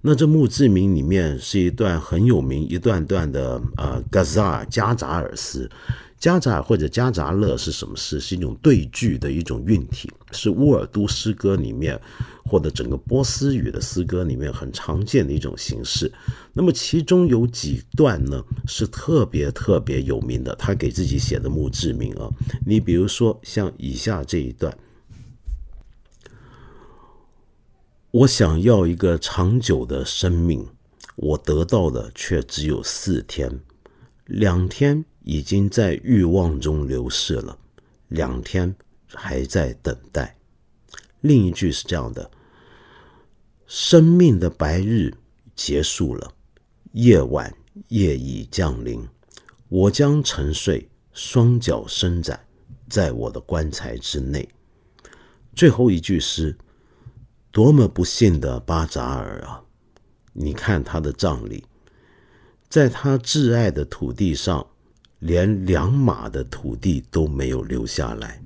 [0.00, 5.70] 那这墓志铭里面是一段很有名、一段段的呃，加扎尔加扎尔斯。
[6.20, 8.20] 加扎或者加扎勒是什么诗？
[8.20, 11.98] 是一种对句的一种韵体，是乌尔都诗歌里面
[12.44, 16.12] 或者整个波斯语的诗歌里面很常见的一种形式。
[16.52, 22.28] 那么其中有几段呢是特别特别有名的，他给自己写的墓志铭啊。
[22.66, 24.76] 你比如说像以下这一段。
[28.12, 30.66] 我想要一个长久的生命，
[31.14, 33.60] 我得到的却只有四天，
[34.26, 37.58] 两天已经在欲望中流逝了，
[38.08, 38.74] 两天
[39.06, 40.36] 还在等待。
[41.20, 42.30] 另一句是这样的：
[43.66, 45.14] 生命的白日
[45.54, 46.32] 结束了，
[46.92, 47.54] 夜晚
[47.88, 49.06] 夜已降临，
[49.68, 52.46] 我将沉睡，双脚伸展
[52.88, 54.48] 在我的棺材之内。
[55.54, 56.56] 最后一句诗，
[57.50, 59.62] 多么不幸的巴扎尔啊！
[60.32, 61.66] 你看他的葬礼，
[62.68, 64.66] 在他挚爱的土地上，
[65.20, 68.42] 连两码的土地都没有留下来。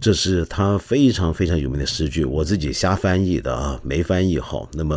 [0.00, 4.68] 这是他非常非常有名的诗句，我自己瞎翻译的啊，没翻译好。
[4.72, 4.96] 那么，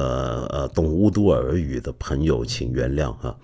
[0.50, 3.38] 呃，懂乌都尔语的朋友请原谅哈。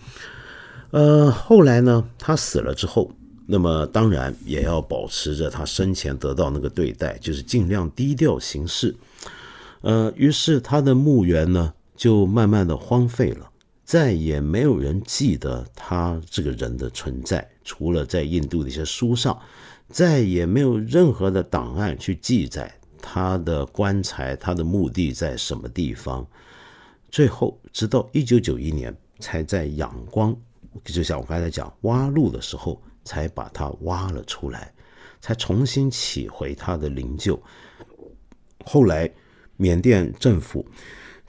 [0.92, 3.12] 呃，后来呢，他死了之后。
[3.46, 8.96] 那么当然也要保持着他生前得到那个对待，就是尽量低调行事。
[9.82, 13.50] 呃，于是他的墓园呢就慢慢的荒废了，
[13.84, 19.40] 再也没有人记得他这个人的存在，除了在印度的一些书上，
[19.90, 26.26] 再也没有任何的档案去记载他的棺材、他的墓地在什么地方。
[27.12, 30.36] 最后，直到一九九一年，才在仰光，
[30.86, 32.82] 就像我刚才讲挖路的时候。
[33.06, 34.74] 才把它挖了出来，
[35.20, 37.38] 才重新起回他的灵柩。
[38.64, 39.12] 后来，
[39.58, 40.66] 缅甸政府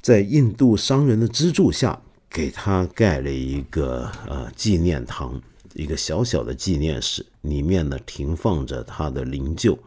[0.00, 2.00] 在印度商人的资助下，
[2.34, 5.40] 给他盖了一个呃纪念堂，
[5.74, 9.78] 一个小小的纪念室，里面呢停放着他的灵柩。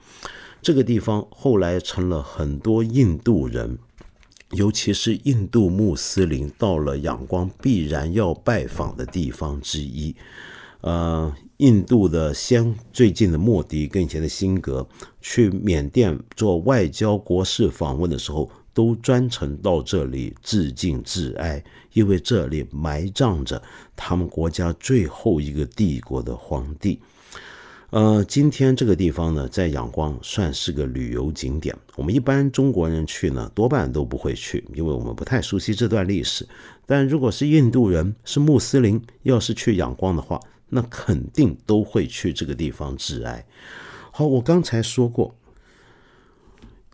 [0.61, 3.77] 这个地方后来成了很多印度人，
[4.51, 10.15] 尤其是印度穆斯林到了仰光必然要拜访的地方之一。
[10.79, 14.87] 呃，印度的先最近的莫迪跟以前的辛格
[15.19, 21.63] 去缅甸做外交国事访问的时候，都专程到这里致敬致哀，
[21.97, 23.59] 因为这里埋葬着
[23.95, 26.99] 他们国家最后一个帝国的皇帝。
[27.89, 31.75] 呃，今天这个地方呢，在仰光算是个旅游景点。
[31.95, 36.47] 我们一般中国人去呢，多半都不会去，因为我们不太熟悉这段历史。
[36.85, 43.43] 但如果是印度人，是穆斯林，要是去仰光的话，那肯定都会去这个地方致哀。
[44.11, 45.33] 好，我刚才说过，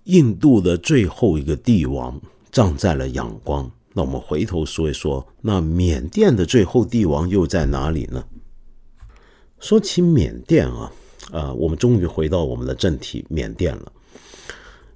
[0.06, 3.70] 印度的最后一个帝王葬在了仰光。
[3.94, 8.26] 那我们回头说一说，那缅甸的最后帝王又在哪里呢？
[9.60, 10.92] 说起缅甸啊，
[11.32, 13.92] 啊，我们终于回到我们的正题，缅甸了。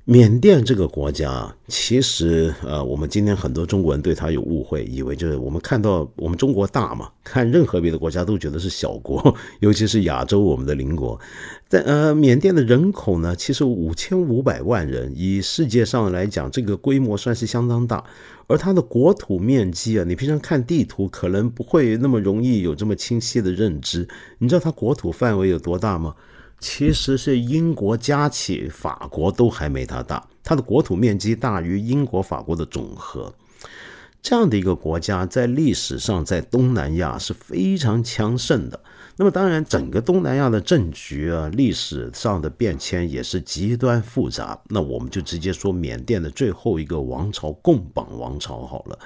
[0.09, 11.19] 缅甸这个国家，其实呃，我们今天很多中国人对它有误会，以为就是我们看到我们中国大嘛，看任何别的国家都觉得是小国， 尤其是亚洲我们的邻国。
[11.67, 18.01] 在呃，缅甸的人口呢，其实五千五百万人，以世界上来讲，这个规模算是相当大。
[18.47, 24.07] 而它的国土面积啊，你平常看地图可能不会那么容易有这么清晰的认知。
[24.39, 26.15] 你知道它国土范围有多大吗？
[26.59, 33.33] 其实是英国加起法国都还没它大，它的国土面积大于英国、法国的总和。
[34.23, 38.79] 这样的一个国家，在历史上在东南亚是非常强盛的。
[39.19, 44.61] 那么，当然，整个东南亚的政局啊，历史上的变迁也是极端复杂。
[44.69, 48.99] 那我们就直接说缅甸的最后一个王朝——贡榜王朝好了。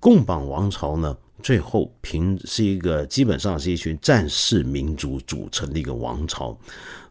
[0.00, 1.14] 贡榜王朝呢？
[1.44, 6.58] 最后，平是一个基本上是一群战士民族组成的一个王朝。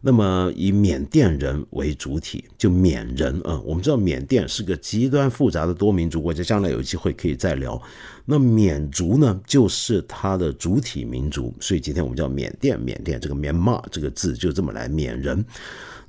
[0.00, 3.60] 那么，以缅甸人为主体，就缅人啊。
[3.64, 7.80] 我们知道缅甸是个极端复杂的多民族国家，将来有机会可以再聊。
[8.24, 12.76] 那缅族呢，就是它的主体民族，所以今天我们叫缅甸。
[12.80, 15.44] 缅甸这个缅甸这个字就这么来，缅人。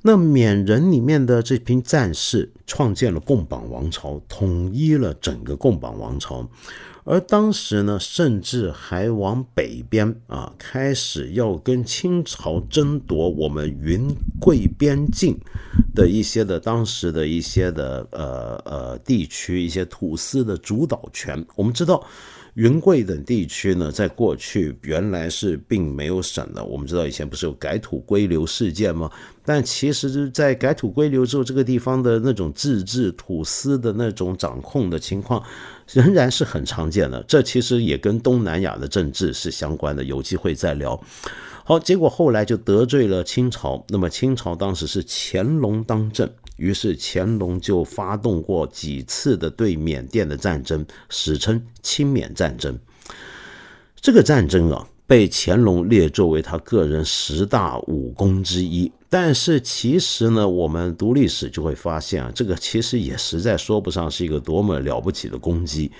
[0.02, 6.48] 那缅人里面的这批战士创建了贡榜王朝，统一了整个贡榜王朝。
[7.06, 15.38] 而当时呢，甚至还往北边啊，开始要跟清朝争夺我们云贵边境
[15.94, 21.42] 的一些的当时的一些的呃呃地区一些土司的主导权。
[21.54, 22.04] 我们知道。
[22.56, 26.64] 云贵等地区呢，在过去原来是并没有省的。
[26.64, 29.10] 我们知道以前不是有改土归流事件吗？
[29.44, 35.42] 但其实，在改土归流之后，这个地方的那种自治土司的那种掌控的情况，
[35.92, 37.22] 仍然是很常见的。
[37.28, 40.04] 这其实也跟东南亚的政治是相关的。
[40.04, 41.00] 有机会再聊。
[41.64, 43.84] 好，结果后来就得罪了清朝。
[43.88, 46.30] 那么清朝当时是乾隆当政。
[46.56, 52.78] 于是乾隆就发动过几次的对缅甸的战争，史称清缅战争。
[54.00, 58.90] 这个战争啊，被乾隆列作为他个人十大武功之一。
[59.08, 65.90] 但是其实呢，我们读历史就会发现啊，这个其实也实在说不上是一个多么了不起的功绩。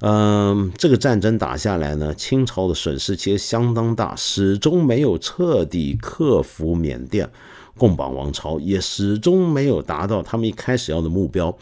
[0.00, 7.28] 嗯，这个战争打下来呢，清朝的损失其实相当大，始终没有彻底克服缅甸。
[7.76, 11.56] 贡榜王朝也始终没有达到他们一开始要的目标，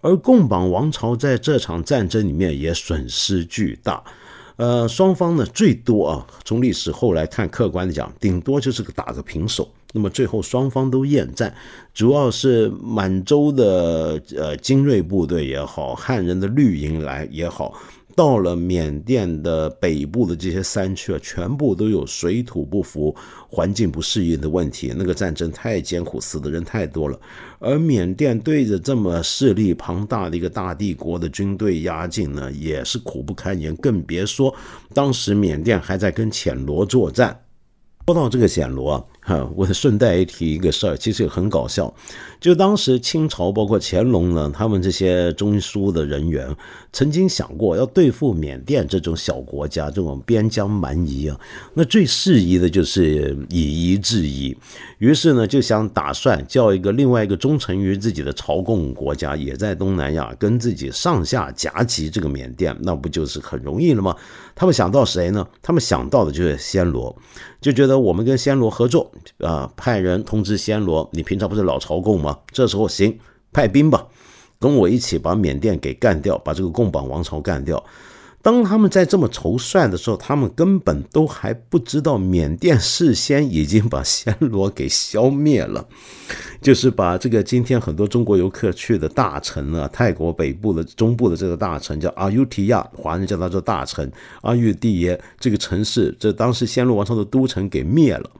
[0.00, 4.02] 而贡榜王朝在这场战争里面也损失巨大。
[4.58, 9.68] 呃，双方呢最多啊，从历史后来看，客观的讲，顶多就是个打个平手。
[9.92, 11.54] 那么最后双方都厌战，
[11.94, 17.72] 主要是满洲的呃精锐部队也好，汉人的绿营来也好，
[18.18, 23.14] 到了缅甸的北部的这些山区啊，全部都有水土不服、
[23.48, 24.92] 环境不适应的问题。
[24.96, 27.16] 那个战争太艰苦，死的人太多了。
[27.60, 33.72] 而缅甸对着这么势力庞大的一个大帝国的军队压境呢，也是苦不堪言。
[33.76, 34.52] 更别说
[34.92, 37.40] 当时缅甸还在跟暹罗作战。
[38.08, 39.04] 说到这个暹罗啊。
[39.28, 41.92] 哈我顺带一提一个事儿，其实也很搞笑。
[42.40, 46.48] 就当时清朝，包括乾隆呢，他们这些中枢的人员，
[46.92, 51.38] 曾经想过要对付缅甸这种小国家，这种边疆蛮夷啊，
[51.74, 54.56] 那最适宜的就是以夷制夷。
[54.96, 64.16] 于是呢，就想打算叫一个另外一个忠诚于自己的朝贡国家，也在东南亚，跟自己上下夹击这个缅甸，那不就是很容易了吗？
[64.54, 65.46] 他们想到谁呢？
[65.60, 67.14] 他们想到的就是暹罗，
[67.60, 69.10] 就觉得我们跟暹罗合作。
[69.40, 69.70] 啊！
[69.76, 72.38] 派人通知暹罗，你平常不是老朝贡吗？
[72.52, 73.18] 这时候行，
[73.52, 74.06] 派兵吧，
[74.58, 77.84] 跟我一起把缅甸给干掉，把这个贡榜王朝干掉。
[78.40, 85.84] 当他们在这么筹算的时候，他们根本都还不知道缅甸事先已经把暹罗给消灭了，
[86.62, 94.08] 就是把这个今天很多中国游客去的大城啊，泰国北部的中部的这个大城叫阿尤提亚，华人叫它做大城
[94.42, 98.30] 阿育帝耶这个城市，这当时暹罗王朝的都城给灭了。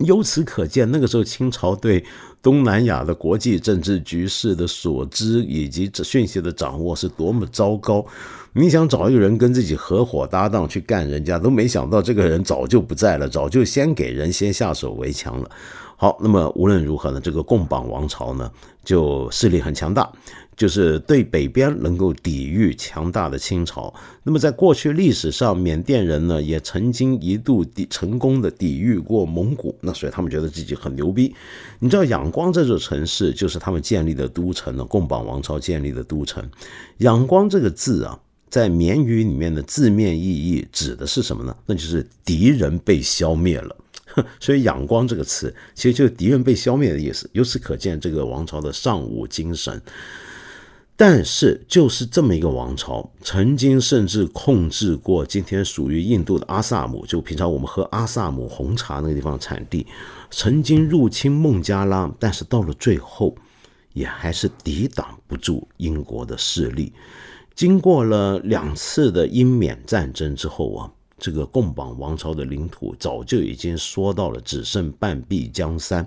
[0.00, 2.04] 由此可见，那个时候清朝对
[2.42, 8.04] 东南亚的国际政治局势的所知以及这讯息的掌握是多么糟糕。
[8.52, 15.48] 你想找一个人跟自己合伙搭档去干人家，都没想到这个人早就不在了，早就先给人先下手为强了。
[15.96, 18.50] 好，那么无论如何呢，这个贡榜王朝呢，
[18.82, 20.10] 就势力很强大。
[20.60, 23.94] 就是对北边能够抵御强大的清朝。
[24.22, 31.34] 那么在过去历史上，缅甸人呢也曾经一度抵成功的抵御过蒙古，那所以他们觉得自己很牛逼。
[31.78, 36.46] 你知道仰光这座城市就是他们建立的都城呢，贡榜王朝建立的都城。
[36.98, 41.56] 仰光这个字啊，在缅语里面的字面意义指的是什么呢？
[41.64, 43.74] 那就是敌人被消灭了。
[44.38, 47.30] 所以仰光这个词其实就是敌人被消灭的意思。
[47.32, 49.80] 由此可见，这个王朝的尚武精神。
[51.02, 59.86] 但是，就是这么一个王朝，曾经甚至控制过今天属于印度的阿萨姆，就平常我们喝阿萨姆红茶那个地方产地，
[60.30, 63.34] 曾经入侵孟加拉，但是到了最后，
[63.94, 66.92] 也还是抵挡不住英国的势力。
[67.54, 76.06] 经过了两次的英缅战争之后啊，这个贡榜王朝的领土早就已经缩到了只剩半壁江山。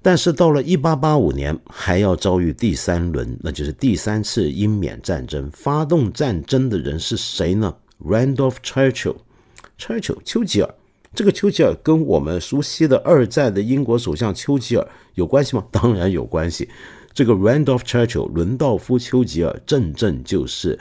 [0.00, 5.50] 但是到了一八八五年，还要遭遇第三轮，那就是第三次英缅战争。
[5.52, 7.74] 发动战争的人是谁呢
[8.04, 10.74] ？Randolph Churchill，Churchill，丘吉尔。
[11.14, 15.64] 这个丘吉尔跟我们熟悉的二战的英国首相丘吉尔有关系吗？
[15.72, 16.68] 当然有关系。
[17.12, 20.78] 这个 Randolph Churchill，伦道夫·丘吉尔，正正就是，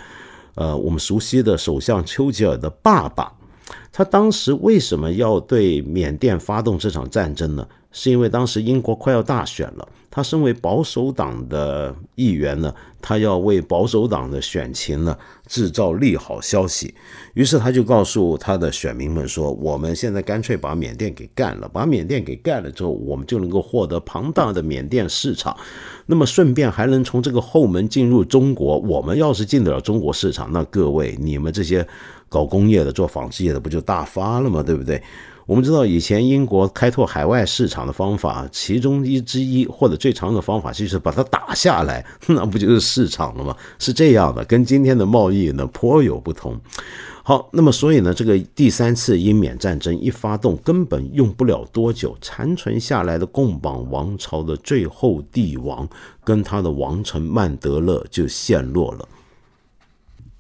[0.53, 3.34] 呃，我们熟悉的首相丘吉尔的爸爸。
[3.91, 7.68] 他当时为什么要对缅甸发动这场战争呢？
[7.91, 15.17] 是因为当时英国快要大选了，他身为保守党的议员呢，他要为保守党的选情呢
[15.47, 16.93] 制造利好消息，
[17.33, 25.57] 于是他就告诉他的选民们说：“我们现在干脆把缅甸给干了，把缅甸给干了之后，我们就能够获得庞大的缅甸市场，
[26.05, 28.77] 那么顺便还能从这个后门进入中国。
[28.79, 31.88] 我们要是进得了中国市场，那各位你们这些
[32.29, 34.61] 搞工业的、做纺织业的，不就大发了吗？
[34.61, 35.01] 对不对？”
[35.47, 43.55] 我们知道，以前英国开拓海外市场的方法，其中一之一或者最长的方法，就是把它打下来， 那不就是市场了吗？
[43.79, 46.59] 是这样的，跟今天的贸易呢颇有不同。
[47.23, 55.87] 好，那么所以呢，这个第三次英缅战争一发动，根本用不了多久，残存下来的贡榜王朝的最后帝王
[56.25, 59.07] 跟他的王臣曼德勒就陷落了。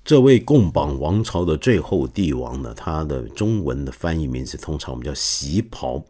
[0.07, 6.01] 这位贡榜王朝的最后帝王呢，他的中文的翻译名字通常我们叫袭袍。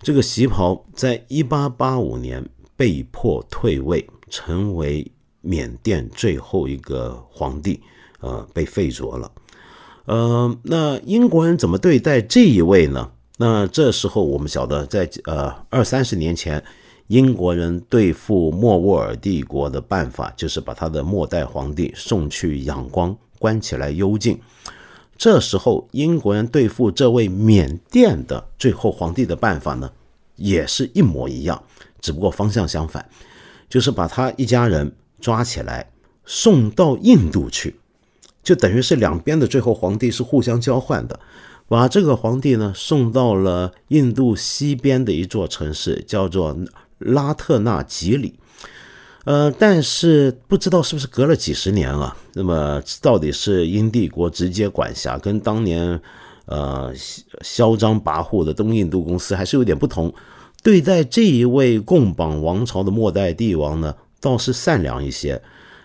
[0.00, 2.44] 这个袭袍在一八八五年
[2.76, 5.08] 被迫退位，成为
[5.40, 7.80] 缅甸最后一个皇帝，
[8.18, 9.30] 呃，被废除了。
[10.06, 13.12] 呃，那英国人怎么对待这一位呢？
[13.38, 16.60] 那这时候我们晓得，在呃二三十年前。
[17.12, 24.40] 英国人对付莫卧儿帝国的办法，就是把他的末代皇帝送去仰光关起来幽禁。
[25.18, 29.92] 这时候，英国人对付这位缅甸的最后皇帝的办法呢，
[30.36, 31.62] 也是一模一样，
[32.00, 33.06] 只不过方向相反，
[33.68, 35.90] 就是把他一家人抓起来
[36.24, 37.76] 送到印度去，
[38.42, 41.20] 就等于是两边的最后皇帝是互相交换的，
[41.68, 46.56] 把这个皇帝呢送到了印度西边的一座城市，叫做
[47.04, 48.34] 拉特纳吉里。
[49.24, 52.16] 呃，但是不知道是不是隔了几十年啊？
[52.34, 56.00] 那么到底是英帝国直接管辖，跟当年
[56.46, 56.92] 呃
[57.40, 60.12] 嚣张跋扈的东印度公司还是有点不同。
[60.62, 65.40] 对待这一位贡榜王朝的末代帝王呢，倒是善良一些。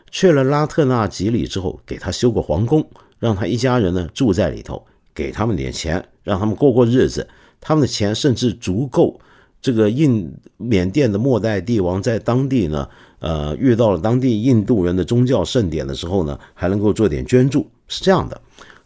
[0.09, 2.89] 去了拉特纳吉里之后，给他修个皇宫，
[3.19, 7.27] 让他一家人呢住在里头，给他们点钱，让他们过过日子。
[7.59, 9.19] 他们的钱甚至足够
[9.67, 12.87] 这个印缅甸的末代帝王在当地呢。
[13.19, 18.39] 呃，遇到了当地印度人的宗教盛典的时候呢，还能够做点捐助，是这样的。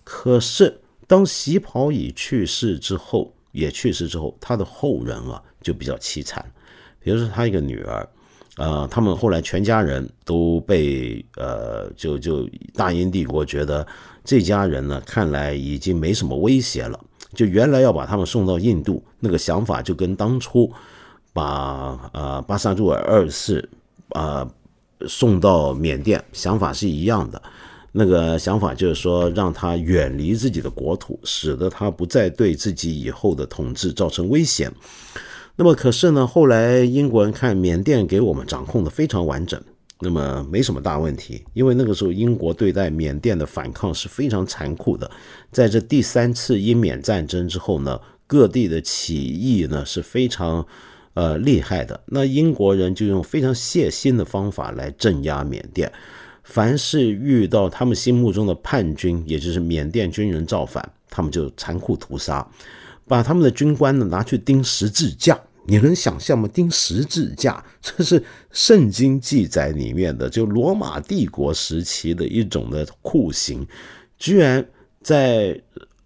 [0.06, 6.44] 可是当喜跑乙去世之后，也去世之后，他的后人啊就比较凄惨。
[7.02, 8.10] 比如说他一个女儿，
[8.56, 13.86] 呃，他们后来全家人都被呃，就就大英帝国觉得
[14.24, 16.98] 这家人呢，看来已经没什么威胁了。
[17.34, 20.72] 就原来要把他们送到印度，那个想法就跟当初
[21.34, 23.70] 把呃巴萨杜尔二世。
[24.14, 24.46] 啊，
[25.08, 27.42] 送到缅甸，想法是一样的。
[27.94, 34.70] 那个想法就是说，让他远离自己的国土，使得他不再对自己以后的统治造成危险。
[35.56, 39.58] 那么，可是呢，后来英国人看缅甸给我们掌控的非常完整，
[40.02, 41.44] 那么没什么大问题。
[41.54, 45.10] 因为那个时候英国对待缅甸的反抗是非常残酷的。
[45.52, 50.66] 在这第三次英缅战争之后呢，各地的起义呢是非常。
[51.14, 55.92] 呃，厉害的那英国人就用非常血腥的方法来镇压缅甸。
[56.42, 62.48] 凡是遇到他们心目中的叛军，也就是缅甸军人造反，他们就残酷屠杀，
[63.10, 65.38] 把他们的军官呢拿去钉十字架。
[65.66, 66.48] 你能想象吗？
[66.48, 73.68] 钉十字架， 这是圣经记载里面的，就罗马帝国时期的一种的酷刑，
[74.18, 74.66] 居然
[75.02, 75.62] 在。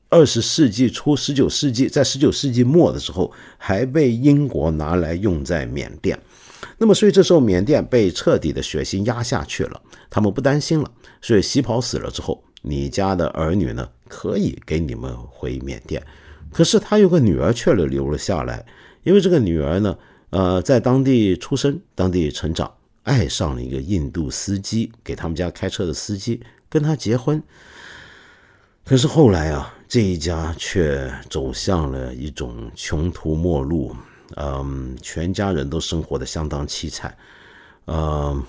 [0.08, 6.18] 二十世纪初，十九世纪在十九世纪末的时候，还被英国拿来用在缅甸。
[6.78, 10.89] 那么，所以这时候缅甸被彻底的血腥压下去了，他们不担心了。
[11.22, 16.01] 所以喜跑死了之后，你家的儿女呢，可以给你们回缅甸。
[16.53, 18.64] 可是他有个女儿却留了下来，
[19.06, 19.97] 因为这个女儿呢，
[20.32, 27.41] 呃，在当地出生，当地成长，爱上了一个印度司机，给他们家开车的司机，跟他结婚。
[28.84, 29.72] 可是后来啊。
[29.88, 33.95] 这一家却走向了一种穷途末路，
[34.36, 37.16] 嗯，全家人都生活的相当凄惨，
[37.86, 38.43] 嗯，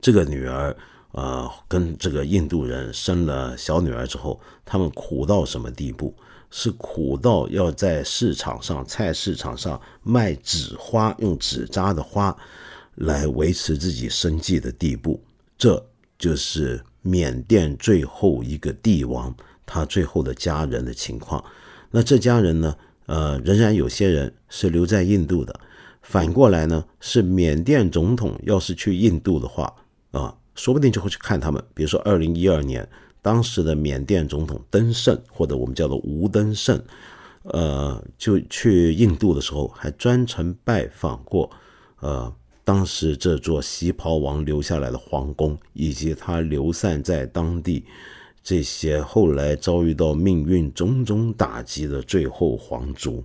[0.00, 0.74] 这个女儿，
[1.10, 6.14] 呃，跟这个印度人生了小女儿之后，他们苦到什么地步？
[6.52, 12.36] 是苦到要在市场上、菜市场上卖纸花，用纸扎的花
[12.94, 15.20] 来维持自己生计的地步。
[15.58, 15.84] 这
[16.16, 19.34] 就是缅甸最后一个帝王。
[19.64, 21.42] 他最后的家人的情况，
[21.90, 22.76] 那这家人呢？
[23.06, 25.60] 呃，仍然有些人是留在印度的。
[26.02, 29.74] 反过来呢，是缅甸总统要是去印度的话，
[30.10, 31.62] 啊，说不定就会去看他们。
[31.74, 32.86] 比如说，二零一二年，
[33.22, 36.82] 当时的缅甸总统登盛，或者我们叫做吴登盛，
[37.44, 41.48] 呃，就去印度的时候，还专程拜访过，
[42.00, 42.30] 呃，
[42.64, 47.84] 当时这座西袍王留下来的皇宫，以及他流散在当地。
[48.44, 53.22] 这些后来遭遇到命运种种打击的最后皇族，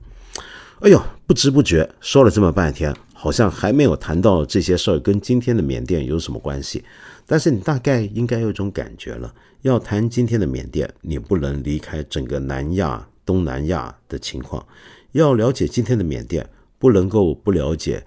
[0.81, 6.83] 哎呦，不知不觉说了这么半天，好像还没有谈到这些事儿跟今天的缅甸有什么关系。
[7.27, 14.65] 但是你大概应该有一种感觉了，要谈今天的缅甸，你不能离开整个南亚、东南亚的情况。
[15.11, 16.49] 要了解今天的缅甸，
[16.79, 18.03] 不能够不了解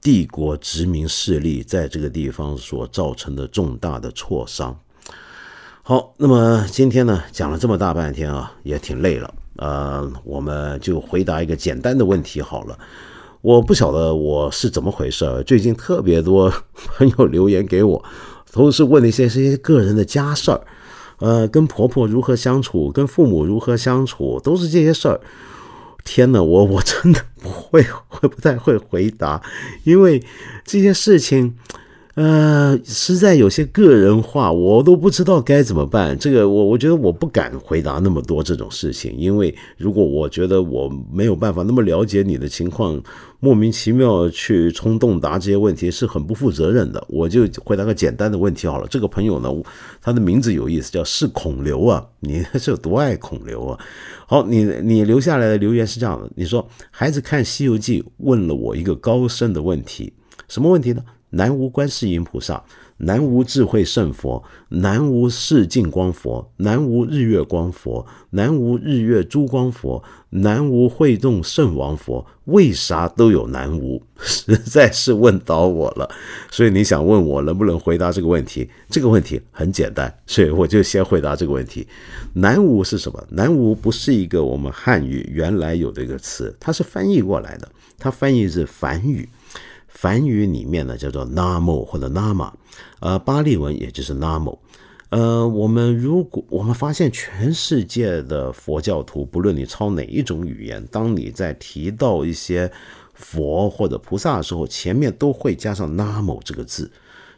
[0.00, 4.76] 帝国殖民势力在这个地方所造成的重大的挫伤。
[5.82, 9.34] 好，那么今天呢，讲了这么大半天啊，也挺累了。
[9.56, 12.78] 呃，我们就回答一个简单的问题好了。
[13.42, 18.04] 我不晓得我是怎么回事，最近特别多朋友留言给我，
[18.52, 20.60] 都是问一些这些个人的家事儿，
[21.18, 25.20] 呃，跟婆婆如何相处，跟父母如何相处，都是这些事儿。
[26.04, 29.42] 天哪，我 我真的不会，会不太会回答，
[29.84, 30.22] 因为
[30.64, 31.56] 这些事情。
[32.14, 36.18] 呃，实在有些个人化，我都不知道该怎么办。
[36.18, 43.02] 这个我我觉得我不敢回答那么多这种事情，因为如果我觉得我没有办法那么了解你的情况，
[43.40, 47.02] 莫名其妙去冲动答这些问题是很不负责任的。
[47.08, 48.86] 我就回答个简单的问题好了。
[48.88, 49.48] 这个朋友呢，
[50.02, 53.78] 他的名字有意思，叫是孔刘啊，你 是有多爱孔刘啊？
[54.26, 60.12] 好，你你留下来的留言是这样的，你说孩子看《西游记》问了我一个高深的问题，
[60.46, 61.02] 什么问题呢？
[61.32, 62.62] 南无观世音菩萨，
[62.98, 72.26] 南无智慧圣佛，南无世净光佛，南无日月光佛，南无日月珠光佛，南无会众圣王佛。
[72.46, 74.02] 为啥都有南无？
[74.18, 76.10] 实在是问倒我了。
[76.50, 78.68] 所以你想问我能不能回答这个问题？
[78.90, 81.86] 这个问题很简单，所以我就先回答这个问题。
[82.34, 83.26] 南无是什么？
[83.30, 87.68] 南无不是一个我们汉语原来有的一个词，它是翻译过来的，
[87.98, 89.26] 它翻译是梵语。
[90.02, 92.50] 梵语里面呢叫做 Namo 或者 Nama，
[92.98, 94.58] 呃，巴利文也就是 Namo，
[95.10, 102.68] 呃，我们如果我们发现全世界的佛教徒，不论你抄哪一种语言，当你在提到一些
[103.14, 106.90] 佛或者菩萨的时候，前面都会加上 Namo 这个字。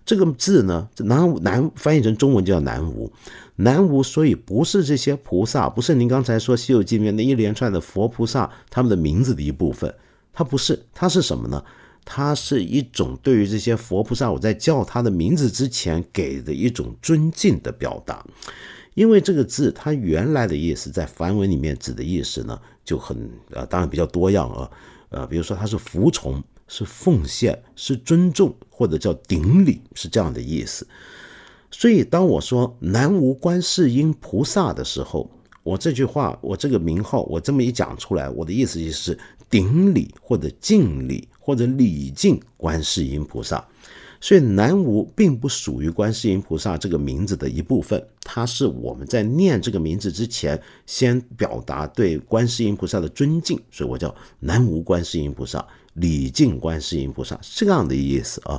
[0.07, 3.13] 这个字呢，南南翻译成中文叫南无，
[3.57, 9.95] 南无，所以不是这些菩萨，不是您刚才说《西游记》里面那一连串的佛菩萨他们的名字的一部分，
[10.33, 11.63] 它不是，它是什么呢？
[12.05, 18.25] 它是一种对于这些佛菩萨，我在叫他的名字之前给的一种尊敬的表达。
[18.95, 24.71] 因为这个字，它原来的意思在梵文里面指的意思呢，就很呃，当然比较多样啊，
[25.09, 30.87] 呃，比如说它是服从、是奉献、是尊重，或者叫顶礼，是这样的意思。
[31.73, 35.29] 所以当我说南无观世音菩萨的时候，
[35.65, 39.19] 我这句话，我这个名号，我这么一讲出来，我的意思就是
[39.51, 41.27] 顶礼或者敬礼。
[41.45, 43.63] 或者礼敬观世音菩萨，
[44.19, 58.59] 所以南无并不属于观世音菩萨这个名字的一部分，它是我们在念这个名字之前，先表达对观世音菩萨的尊敬，所以我叫南无观世音菩萨，礼敬观世音菩萨，是这样的意思啊。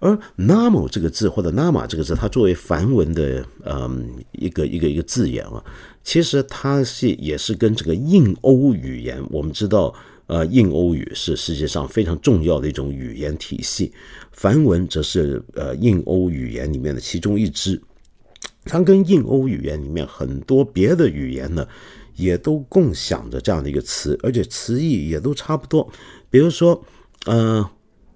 [0.00, 5.62] 而 Namo 这个字或者 Nama 这个字，它作为梵文的嗯一个一个一个字眼啊，
[6.02, 9.94] 其实它是也是跟这个印欧语言，我们知道。
[10.26, 13.92] 呃，印欧语是世界上非常重要的一种语言体系，
[14.32, 17.80] 梵文则是呃印欧语言里面的其中一支。
[18.64, 21.64] 它跟印欧语言里面很多别的语言呢，
[22.16, 25.88] 也都共享着这样的一个词，而且词义也都差不多。
[26.28, 26.84] 比如说，
[27.26, 27.64] 呃，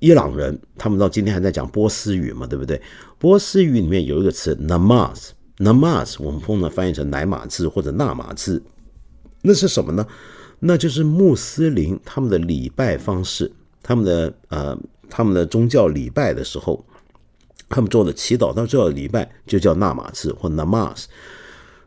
[0.01, 2.83] 伊朗人他们到今天还在讲波斯语嘛，对不对？
[3.19, 8.61] 波斯语里面有一个词 namaz，namaz 我们通常翻译成乃玛字或者纳玛字，
[9.43, 10.05] 那是什么呢？
[10.61, 13.51] 那就是穆斯林他们的礼拜方式，
[13.83, 16.85] 他们的呃，他们的宗教礼拜的时候，
[17.69, 21.05] 他们做的祈祷，到最后礼拜就叫纳玛兹或 namaz。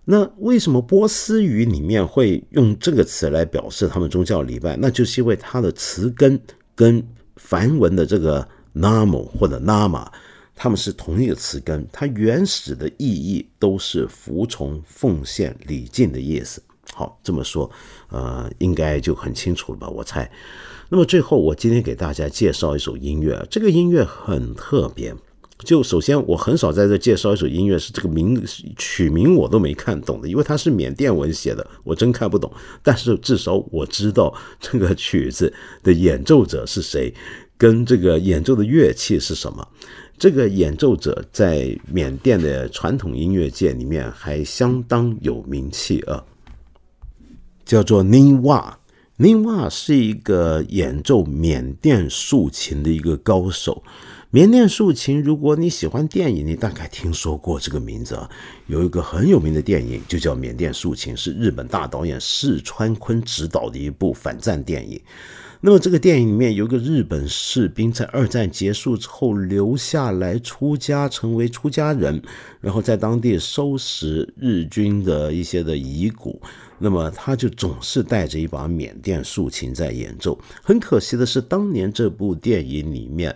[0.06, 4.76] 那为什么波斯语里面会用这个词来表示他们宗教礼拜？
[4.76, 6.38] 那就是因为它的词根
[6.76, 7.02] 跟
[7.38, 8.46] 梵文的这个
[8.76, 10.06] namo 或者 nama，
[10.56, 16.62] 他们是同一个词根，它原始的意义都是服从、奉献、礼敬的意思。
[16.92, 17.72] 好，这么说，
[18.14, 19.90] 呃，应该就很清楚了吧？
[19.90, 20.32] 我猜。
[20.90, 25.14] 那么最后，我今天给大家介绍一首音乐，这个音乐很特别。
[25.66, 28.40] 就首先，我很少在这介绍一首音乐，是这个名
[28.78, 32.52] 曲名我都没看懂的，因为它是缅甸文写的，我真看不懂。
[32.84, 35.52] 但是至少我知道这个曲子
[35.82, 37.14] 的演奏者是谁，
[37.58, 39.68] 跟这个演奏的乐器是什么。
[40.20, 46.24] 这个演奏者在缅甸的传统音乐界里面还相当有名气啊。
[47.66, 48.80] 叫做宁瓦，
[49.18, 53.84] 宁瓦是一个演奏缅甸竖琴的一个高手。
[54.32, 58.28] 缅甸竖琴，如果你喜欢电影，你大概听说过这个名字啊。
[58.66, 65.00] 有一个很有名的电影，就叫《缅甸竖琴》，是日本大导演四川坤执导的一部反战电影。
[65.66, 72.22] 那么这个电影里面有个日本士兵，在二战结束之后留下来出家，成为出家人，
[72.60, 76.42] 然后在当地收拾日军的一些的遗骨。
[76.80, 80.38] 那么他就总是带着一把缅甸竖琴在演奏。
[80.62, 83.34] 很可惜的是，当年这部电影里面，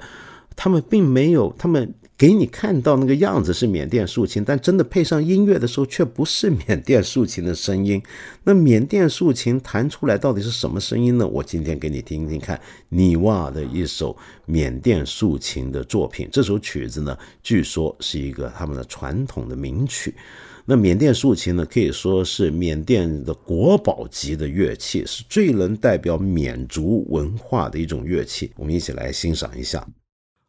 [0.53, 8.01] 他们并没有，他们给你看到那个样子是缅甸竖琴，但真的配上音乐的时候，却不是缅甸竖琴的声音。
[8.43, 11.27] 那缅甸竖琴弹出来到底是什么声音呢？
[11.27, 12.59] 我今天给你听听看，
[12.89, 16.27] 尼瓦的一首缅甸竖琴的作品。
[16.31, 20.15] 这首曲子呢，据说是一个他们的传统的名曲。
[20.65, 28.51] 那缅甸竖琴呢，可以说是缅甸的国宝级的乐器，是最能代表缅族文化的一种乐器。
[28.55, 29.87] 我们一起来欣赏一下。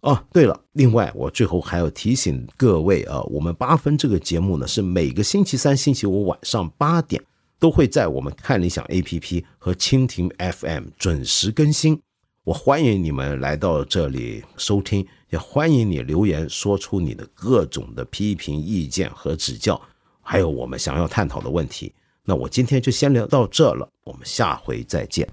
[0.01, 7.21] 哦，对了，另外我最后还要提醒各位啊，我们八分这个节目呢是每个星期三、星期五晚上八点
[7.59, 12.01] 都会在我们看理想 APP 和蜻蜓 FM 准时更新。
[12.45, 19.79] 我欢迎你们来到这里收听，也欢迎你留言说出你的各种的批评意见和指教，
[20.23, 21.93] 还有我们想要探讨的问题。
[22.25, 25.29] 那我今天就先聊到这了，我们下回再见。